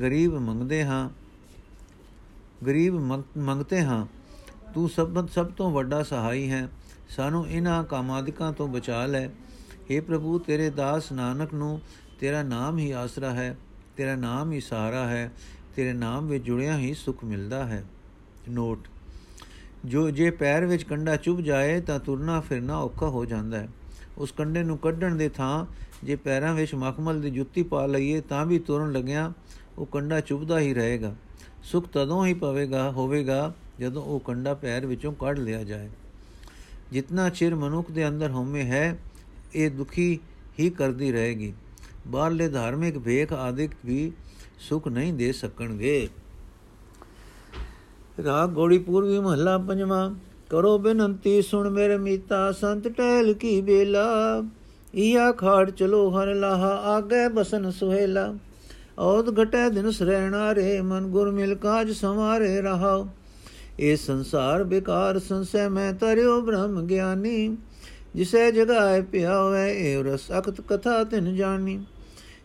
ਗਰੀਬ 0.00 0.34
ਮੰਗਦੇ 0.34 0.84
ਹਾਂ। 0.84 1.10
ਗਰੀਬ 2.66 2.94
ਮੰਗਤੇ 3.38 3.82
ਹਾਂ। 3.82 4.06
ਤੂੰ 4.74 4.88
ਸਭ 4.88 5.28
ਸਭ 5.28 5.46
ਤੋਂ 5.46 5.70
ਵੱਡਾ 5.70 6.02
ਸਹਾਈ 6.02 6.50
ਹੈ। 6.50 6.68
ਸਾਨੂੰ 7.16 7.46
ਇਹਨਾਂ 7.48 7.82
ਕਾਮਾਦਿਕਾਂ 7.84 8.52
ਤੋਂ 8.52 8.68
ਬਚਾ 8.68 9.04
ਲੈ। 9.06 9.26
हे 9.90 10.02
ਪ੍ਰਭੂ, 10.02 10.38
ਤੇਰੇ 10.38 10.70
ਦਾਸ 10.70 11.12
ਨਾਨਕ 11.12 11.54
ਨੂੰ 11.54 11.80
ਤੇਰਾ 12.20 12.42
ਨਾਮ 12.42 12.78
ਹੀ 12.78 12.90
ਆਸਰਾ 12.90 13.32
ਹੈ, 13.34 13.56
ਤੇਰਾ 13.96 14.16
ਨਾਮ 14.16 14.52
ਹੀ 14.52 14.60
ਸਹਾਰਾ 14.60 15.06
ਹੈ, 15.08 15.32
ਤੇਰੇ 15.76 15.92
ਨਾਮ 15.92 16.26
ਵਿੱਚ 16.26 16.44
ਜੁੜਿਆ 16.44 16.78
ਹੀ 16.78 16.92
ਸੁਖ 16.94 17.24
ਮਿਲਦਾ 17.24 17.64
ਹੈ। 17.64 17.84
ਨੋਟ, 18.48 18.88
ਜੋ 19.84 20.10
ਜੇ 20.10 20.30
ਪੈਰ 20.30 20.66
ਵਿੱਚ 20.66 20.82
ਕੰਡਾ 20.82 21.16
ਚੁਭ 21.16 21.40
ਜਾਏ 21.40 21.80
ਤਾਂ 21.80 22.00
ਤੁਰਨਾ 22.00 22.40
ਫਿਰਨਾ 22.40 22.78
ਔਖਾ 22.78 23.08
ਹੋ 23.08 23.24
ਜਾਂਦਾ 23.24 23.58
ਹੈ। 23.58 23.68
ਉਸ 24.18 24.32
ਕੰਡੇ 24.32 24.62
ਨੂੰ 24.62 24.78
ਕੱਢਣ 24.78 25.16
ਦੇ 25.16 25.28
ਥਾਂ 25.28 25.66
ਜੇ 26.04 26.16
ਪੈਰਾਂ 26.16 26.54
ਵਿੱਚ 26.54 26.74
ਮਖਮਲ 26.74 27.20
ਦੀ 27.20 27.30
ਜੁੱਤੀ 27.30 27.62
ਪਾ 27.62 27.86
ਲਈਏ 27.86 28.20
ਤਾਂ 28.20 28.46
ਵੀ 28.46 28.58
ਤੁਰਨ 28.58 28.92
ਲੱਗਿਆ 28.92 29.32
ਉਹ 29.78 29.86
ਕੰਡਾ 29.86 30.20
ਚੁਭਦਾ 30.20 30.58
ਹੀ 30.58 30.74
ਰਹੇਗਾ। 30.74 31.14
ਸੁਖ 31.62 31.88
ਤਦੋਂ 31.88 32.26
ਹੀ 32.26 32.34
ਪਵੇਗਾ, 32.34 32.90
ਹੋਵੇਗਾ 32.90 33.54
ਜਦੋਂ 33.80 34.02
ਉਹ 34.02 34.20
ਕੰਡਾ 34.20 34.54
ਪੈਰ 34.54 34.86
ਵਿੱਚੋਂ 34.86 35.12
ਕੱਢ 35.12 35.38
ਲਿਆ 35.38 35.62
ਜਾਏ। 35.64 35.88
ਜਿੰਨਾ 36.92 37.28
ਚਿਰ 37.28 37.54
ਮਨੁੱਖ 37.54 37.90
ਦੇ 37.90 38.08
ਅੰਦਰ 38.08 38.30
ਹਉਮੈ 38.30 38.62
ਹੈ, 38.62 38.98
ਇਹ 39.54 39.70
ਦੁਖੀ 39.70 40.18
ਹੀ 40.60 40.70
ਕਰਦੀ 40.70 41.12
ਰਹੇਗੀ। 41.12 41.52
ਬਾਹਰਲੇ 42.06 42.48
ਧਾਰਮਿਕ 42.48 42.96
ਵੇਖ 42.98 43.32
ਆਦਿਕ 43.32 43.70
ਵੀ 43.84 44.12
ਸੁਖ 44.58 44.88
ਨਹੀਂ 44.88 45.12
ਦੇ 45.12 45.32
ਸਕਣਗੇ। 45.32 46.08
ਰਾਗ 48.24 48.50
ਗੋੜੀ 48.50 48.78
ਪੂਰਵੀ 48.78 49.18
ਮਹੱਲਾ 49.18 49.58
ਪੰਜਵਾਂ, 49.58 50.14
ਕਰੋ 50.50 50.78
ਬੇਨੰਤੀ 50.78 51.42
ਸੁਣ 51.42 51.70
ਮੇਰੇ 51.70 51.96
ਮੀਤਾ, 51.98 52.52
ਸੰਤ 52.52 52.88
ਟਹਿਲ 52.88 53.34
ਕੀ 53.34 53.60
ਬੇਲਾ 53.60 54.42
ਈਆ 54.96 55.32
ਖਾੜ 55.32 55.70
ਚਲੋ 55.70 56.08
ਹਰ 56.10 56.34
ਲਾਹਾ, 56.34 56.68
ਆਗੇ 56.68 57.28
ਬਸਨ 57.28 57.70
ਸੁਹੇਲਾ। 57.70 58.34
ਔਦ 58.98 59.42
ਘਟੈ 59.42 59.68
ਦਿਨ 59.68 59.90
ਸਰੈਣਾ 59.90 60.54
ਰੇ, 60.54 60.80
ਮਨ 60.80 61.06
ਗੁਰ 61.06 61.30
ਮਿਲ 61.30 61.54
ਕਾਜ 61.54 61.90
ਸਮਾਰੇ 61.90 62.60
ਰਹਾਓ। 62.60 63.08
ਇਹ 63.80 63.96
ਸੰਸਾਰ 63.96 64.64
ਬਿਕਾਰ 64.64 65.18
ਸੰਸੈ 65.18 65.68
ਮੈਂ 65.68 65.92
ਤਰਿਓ 65.92 66.40
ਬ੍ਰਹਮ 66.40 66.86
ਗਿਆਨੀ। 66.86 67.56
ਜਿਸੇ 68.14 68.52
ਜਗਾਏ 68.52 69.00
ਪਿਆਵੇ 69.02 69.72
ਇਹ 69.72 70.04
ਰਸ 70.04 70.30
ਅਖਤ 70.38 70.60
ਕਥਾ 70.60 71.04
ਤਿਨ 71.04 71.34
ਜਾਣੀ 71.36 71.84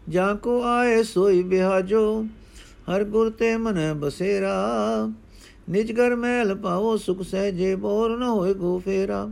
ਜਾਂ 0.09 0.35
ਕੋ 0.35 0.61
ਆਏ 0.63 1.03
ਸੋਈ 1.03 1.43
ਬਿਹਾਜੋ 1.43 2.25
ਹਰ 2.89 3.03
ਗੁਰ 3.03 3.29
ਤੇ 3.29 3.57
ਮਨ 3.57 3.93
ਬਸੇਰਾ। 3.93 4.55
ਨਿਜ 5.69 5.91
ਘਰ 5.91 6.15
ਮਹਿਲ 6.15 6.55
ਪਾਵੋ, 6.55 6.97
ਸੁਖ 6.97 7.21
ਸਹਿਜੇ 7.21 7.75
ਬੋਰ 7.75 8.17
ਨ 8.17 8.23
ਹੋਏ 8.23 8.53
ਗੋ 8.53 8.81
ਫੇਰਾ। 8.85 9.29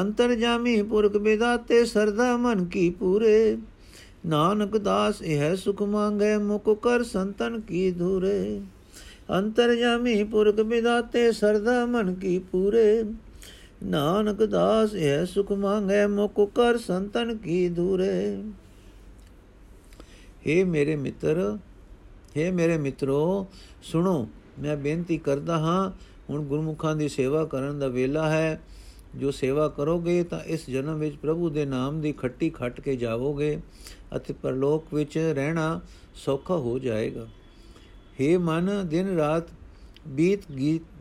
ਅੰਤਰ 0.00 0.34
ਜਾਮੀ 0.34 0.82
ਪੁਰਖ 0.82 1.16
ਬਿਦਾਤੇ, 1.16 1.84
ਸਰਦਾ 1.84 2.36
ਮਨ 2.36 2.64
ਕੀ 2.64 2.90
ਪੂਰੇ। 2.90 3.56
ਨਾਨਕ 4.26 4.76
ਦਾਸ, 4.76 5.22
ਇਹ 5.22 5.56
ਸੁਖ 5.56 5.82
ਮੰਗੇ 5.82 6.36
ਮੁਕ 6.36 6.82
ਕਰ 6.82 7.02
ਸੰਤਨ 7.02 7.60
ਕੀ 7.60 7.90
ਧੂਰੇ। 7.90 8.60
ਅੰਤਰ 9.30 9.74
ਜਾਮੀ 9.74 10.24
ਪੁਰਖ 10.24 10.54
ਬਿਦਾਤੇ 10.54 11.32
ਸਰਦਾ 11.32 11.86
ਮਨ 11.86 12.14
ਕੀ 12.14 12.38
ਪੂਰੇ। 12.38 13.04
ਨਾਨਕ 13.82 14.44
ਦਾਸ 14.44 14.94
ਇਹ 14.94 15.26
ਸੁਖ 15.26 15.52
ਮੰਗੇ 15.52 16.06
ਮੁਕ 16.06 16.50
ਕਰ 16.54 16.78
ਸੰਤਨ 16.78 17.36
ਕੀ 17.36 17.68
ਧੂਰੇ 17.68 18.42
हे 20.46 20.66
ਮੇਰੇ 20.66 20.96
ਮਿੱਤਰ 20.96 21.58
हे 22.38 22.54
ਮੇਰੇ 22.54 22.78
ਮਿੱਤਰੋ, 22.78 23.46
ਸੁਣੋ, 23.82 24.28
ਮੈਂ 24.60 24.76
ਬੇਨਤੀ 24.76 25.18
ਕਰਦਾ 25.18 25.58
ਹਾਂ, 25.58 25.90
ਹੁਣ 26.30 26.44
ਗੁਰਮੁਖਾਂ 26.44 26.96
ਦੀ 26.96 27.08
ਸੇਵਾ 27.08 27.44
ਕਰਨ 27.44 27.78
ਦਾ 27.78 27.88
ਵੇਲਾ 27.88 28.30
ਹੈ। 28.30 28.60
ਜੋ 29.16 29.30
ਸੇਵਾ 29.30 29.68
ਕਰੋਗੇ 29.68 30.24
ਤਾਂ 30.24 30.40
ਇਸ 30.40 30.70
ਜਨਮ 30.70 30.98
ਵਿੱਚ 30.98 31.16
ਪ੍ਰਭੂ 31.16 31.50
ਦੇ 31.50 31.64
ਨਾਮ 31.64 32.00
ਦੀ 32.00 32.12
ਖੱਟੀ 32.12 32.50
ਖੱਟ 32.50 32.80
ਕੇ 32.80 32.96
ਜਾਵੋਗੇ 32.96 33.58
ਅਤੇ 34.16 34.34
ਪਰਲੋਕ 34.42 34.94
ਵਿੱਚ 34.94 35.18
ਰਹਿਣਾ 35.18 35.80
ਸੌਖਾ 36.14 36.56
ਹੋ 36.56 36.78
ਜਾਏਗਾ। 36.78 37.26
हे 38.20 38.38
ਮਨ, 38.38 38.88
ਦਿਨ 38.88 39.16
ਰਾਤ 39.16 39.42
ਬੀਤ 40.08 40.40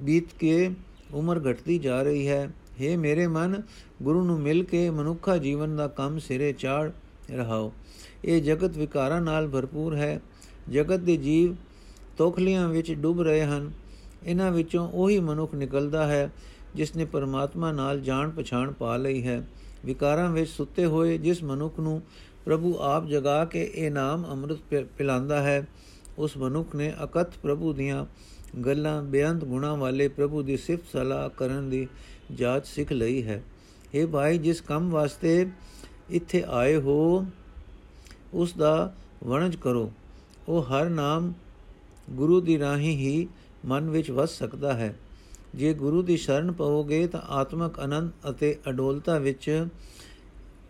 ਬੀਤ 0.02 0.34
ਕੇ 0.40 0.70
ਉਮਰ 1.14 1.52
ਘਟਦੀ 1.52 1.78
ਜਾ 1.80 2.02
ਰਹੀ 2.04 2.28
ਹੈ। 2.28 2.52
हे 2.80 2.98
ਮੇਰੇ 3.00 3.28
ਮਨ, 3.28 3.62
ਗੁਰੂ 4.02 4.24
ਨੂੰ 4.24 4.40
ਮਿਲ 4.40 4.64
ਕੇ 4.64 4.90
ਮਨੁੱਖਾ 4.90 5.38
ਜੀਵਨ 5.38 5.76
ਦਾ 5.76 5.88
ਕੰਮ 5.88 6.20
ਸਿਰੇ 6.20 6.54
ਚਾੜ 6.54 6.92
ਰਹਾਓ। 7.32 7.74
ਇਹ 8.26 8.42
ਜਗਤ 8.42 8.78
ਵਿਕਾਰਾਂ 8.78 9.22
ਨਾਲ 9.22 9.48
ਭਰਪੂਰ 9.48 9.96
ਹੈ। 9.96 10.22
ਜਗਤ 10.70 11.00
ਦੇ 11.00 11.18
ਜੀਵ 11.18 11.56
ਤੋਖਲੀਆਂ 12.18 12.68
ਵਿੱਚ 12.70 12.92
ਡੁੱਬ 12.94 13.22
ਰਹੇ 13.22 13.44
ਹਨ। 13.44 13.72
ਇਹਨਾਂ 14.24 14.52
ਵਿੱਚੋਂ 14.52 14.90
ਉਹੀ 14.90 15.20
ਮਨੁੱਖ 15.20 15.56
ਨਿਕਲਦਾ 15.56 16.08
ਹੈ, 16.08 16.32
ਜਿਸ 16.76 16.96
ਨੇ 16.96 17.06
ਪਰਮਾਤਮਾ 17.06 17.72
ਨਾਲ 17.72 18.00
ਜਾਣ 18.00 18.30
ਪਛਾਣ 18.30 18.72
ਪਾ 18.72 18.98
ਲਈ 18.98 19.24
ਹੈ। 19.24 19.48
ਵਿਕਾਰਾਂ 19.86 20.32
ਵਿੱਚ 20.32 20.50
ਸੁੱਤੇ 20.50 20.86
ਹੋਏ 20.86 21.18
ਜਿਸ 21.18 21.44
ਮਨੁੱਖ 21.44 21.80
ਨੂੰ 21.80 22.02
ਪ੍ਰਭੂ 22.46 22.76
ਆਪ 22.80 23.08
ਜਗਾ 23.08 23.46
ਕੇ 23.46 23.72
ਇਹ 23.76 23.92
ਨਾਮ 23.92 24.26
ਅੰਮ੍ਰਿਤ 24.26 24.86
ਪਿਲਾਉਂਦਾ 24.98 25.42
ਹੈ। 25.44 25.68
ਉਸ 26.18 26.38
ਮਨੁੱਖ 26.38 26.76
ਨੇ 26.76 26.94
ਅਕਤ 27.04 27.38
ਪ੍ਰਭੂ 27.38 27.74
ਦੀਆਂ 27.74 28.06
ਗੱਲਾਂ, 28.66 29.04
ਬੇਅੰਤ 29.04 29.46
ਗੁਣਾ 29.46 29.76
ਵਾਲੇ 29.76 30.08
ਪ੍ਰਭੂ 30.08 30.42
ਦੀ 30.44 30.58
ਸਿਫਤ 30.58 30.84
ਸਲਾਹ 30.94 31.30
ਕਰਨ 31.30 31.70
ਦੀ 31.70 31.88
ਜਾਚ 32.34 32.68
ਸਿੱਖ 32.68 32.92
ਲਈ 32.92 33.24
ਹੈ। 33.24 33.44
ਇਹ 33.94 34.08
ਭਾਈ, 34.08 34.38
ਜਿਸ 34.38 34.62
ਕੰਮ 34.62 34.90
ਵਾਸਤੇ 34.90 35.48
ਇੱਥੇ 36.10 36.44
ਆਏ 36.48 36.76
ਹੋ, 36.76 37.26
ਉਸ 38.34 38.54
ਦਾ 38.54 38.96
ਵਣਜ 39.24 39.56
ਕਰੋ। 39.56 39.92
ਉਹ 40.48 40.64
ਹਰ 40.64 40.90
ਨਾਮ 40.90 41.34
ਗੁਰੂ 42.10 42.42
ਦੀ 42.42 42.60
ਰਾਹੀਂ 42.60 42.98
ਹੀ 42.98 43.28
ਮਨ 43.66 43.90
ਵਿੱਚ 43.90 44.12
ਵਸ 44.12 44.38
ਸਕਦਾ 44.38 44.74
ਹੈ। 44.74 44.96
ਜੇ 45.56 45.74
ਗੁਰੂ 45.74 46.02
ਦੀ 46.02 46.18
ਸ਼ਰਨ 46.18 46.52
ਪਾਓਗੇ 46.52 47.08
ਤਾਂ 47.08 47.22
ਆਤਮਕ 47.22 47.80
ਆਨੰਦ 47.80 48.12
ਅਤੇ 48.30 48.58
ਅਡੋਲਤਾ 48.70 49.18
ਵਿੱਚ 49.18 49.68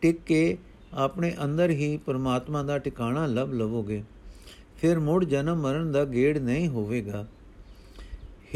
ਟਿਕ 0.01 0.21
ਕੇ 0.21 0.58
ਆਪਣੇ 0.93 1.36
ਅੰਦਰ 1.43 1.69
ਹੀ 1.69 1.97
ਪਰਮਾਤਮਾ 1.97 2.63
ਦਾ 2.63 2.77
ਟਿਕਾਣਾ 2.77 3.25
ਲਭ 3.25 3.53
ਲਵੋਗੇ। 3.53 4.03
ਫਿਰ 4.84 5.00
ਮੁੜ 5.00 5.26
ਜਨਮ 5.26 5.62
ਮਰਨ 5.62 5.91
ਦਾ 5.91 6.06
ਗੇੜ 6.06 6.38
ਨਹੀਂ 6.38 6.67
ਹੋਵੇਗਾ। 6.67 7.26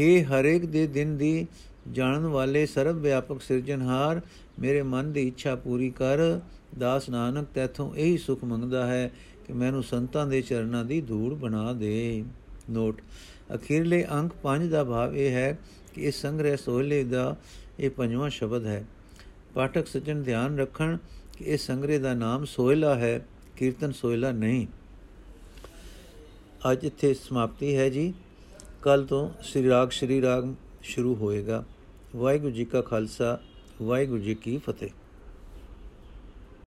हे 0.00 0.24
ਹਰੇਕ 0.24 0.66
ਦੇ 0.66 0.86
ਦਿਨ 0.86 1.16
ਦੀ 1.16 1.46
ਜਾਣਨ 1.92 2.26
ਵਾਲੇ 2.26 2.66
ਸਰਵ 2.66 2.98
ਵਿਆਪਕ 2.98 3.40
ਸਿਰਜਣਹਾਰ, 3.42 4.20
ਮੇਰੇ 4.58 4.82
ਮਨ 4.82 5.12
ਦੀ 5.12 5.26
ਇੱਛਾ 5.28 5.54
ਪੂਰੀ 5.56 5.90
ਕਰ। 5.90 6.40
ਦਾਸ 6.78 7.08
ਨਾਨਕ, 7.08 7.46
ਤੇਥੋਂ 7.54 7.94
ਇਹੀ 7.96 8.18
ਸੁਖ 8.18 8.44
ਮੰਗਦਾ 8.44 8.86
ਹੈ 8.86 9.10
ਕਿ 9.46 9.52
ਮੈਨੂੰ 9.52 9.82
ਸੰਤਾਂ 9.82 10.26
ਦੇ 10.26 10.42
ਚਰਨਾਂ 10.42 10.84
ਦੀ 10.84 11.00
ਧੂੜ 11.00 11.34
ਬਣਾ 11.34 11.72
ਦੇ। 11.72 12.24
ਨੋਟ 12.70 13.00
ਅਖੀਰਲੇ 13.54 14.04
ਅੰਕ 14.12 14.32
5 14.42 14.68
ਦਾ 14.68 14.84
ਭਾਵ 14.84 15.16
ਇਹ 15.16 15.30
ਹੈ 15.30 15.58
ਕਿ 15.94 16.02
ਇਸ 16.02 16.20
ਸੰਗ੍ਰਹਿ 16.20 16.56
ਸੋਹਲੇ 16.56 17.04
ਦਾ 17.04 17.36
ਇਹ 17.80 17.90
ਪੰਜਵਾਂ 17.90 18.30
ਸ਼ਬਦ 18.30 18.66
ਹੈ। 18.66 18.84
ਪਾਠਕ 19.54 19.86
ਸੱਜਣ 19.86 20.22
ਧਿਆਨ 20.22 20.58
ਰੱਖਣ 20.58 20.96
ਕਿ 21.38 21.44
ਇਸ 21.44 21.66
ਸੰਗ੍ਰਹਿ 21.66 21.98
ਦਾ 21.98 22.14
ਨਾਮ 22.14 22.44
ਸੋਹਲਾ 22.44 22.94
ਹੈ, 22.94 23.26
ਕੀਰਤਨ 23.56 23.92
ਸੋਹਲਾ 23.92 24.32
ਨਹੀਂ। 24.32 24.66
ਅੱਜ 26.72 26.84
ਇੱਥੇ 26.84 27.14
ਸਮਾਪਤੀ 27.14 27.76
ਹੈ 27.76 27.88
ਜੀ। 27.88 28.14
ਕੱਲ 28.82 29.04
ਤੋਂ 29.04 29.30
ਸ੍ਰੀ 29.42 29.68
ਰਾਗ 29.68 29.90
ਸ੍ਰੀ 29.90 30.22
ਰਾਗ 30.22 30.54
ਸ਼ੁਰੂ 30.82 31.14
ਹੋਏਗਾ। 31.14 31.64
ਵਾਹਿਗੁਰੂ 32.16 32.52
ਜੀ 32.52 32.64
ਕਾ 32.64 32.80
ਖਾਲਸਾ, 32.80 33.40
ਵਾਹਿਗੁਰੂ 33.82 34.22
ਜੀ 34.22 34.34
ਕੀ 34.34 34.58
ਫਤਿਹ। 34.58 34.90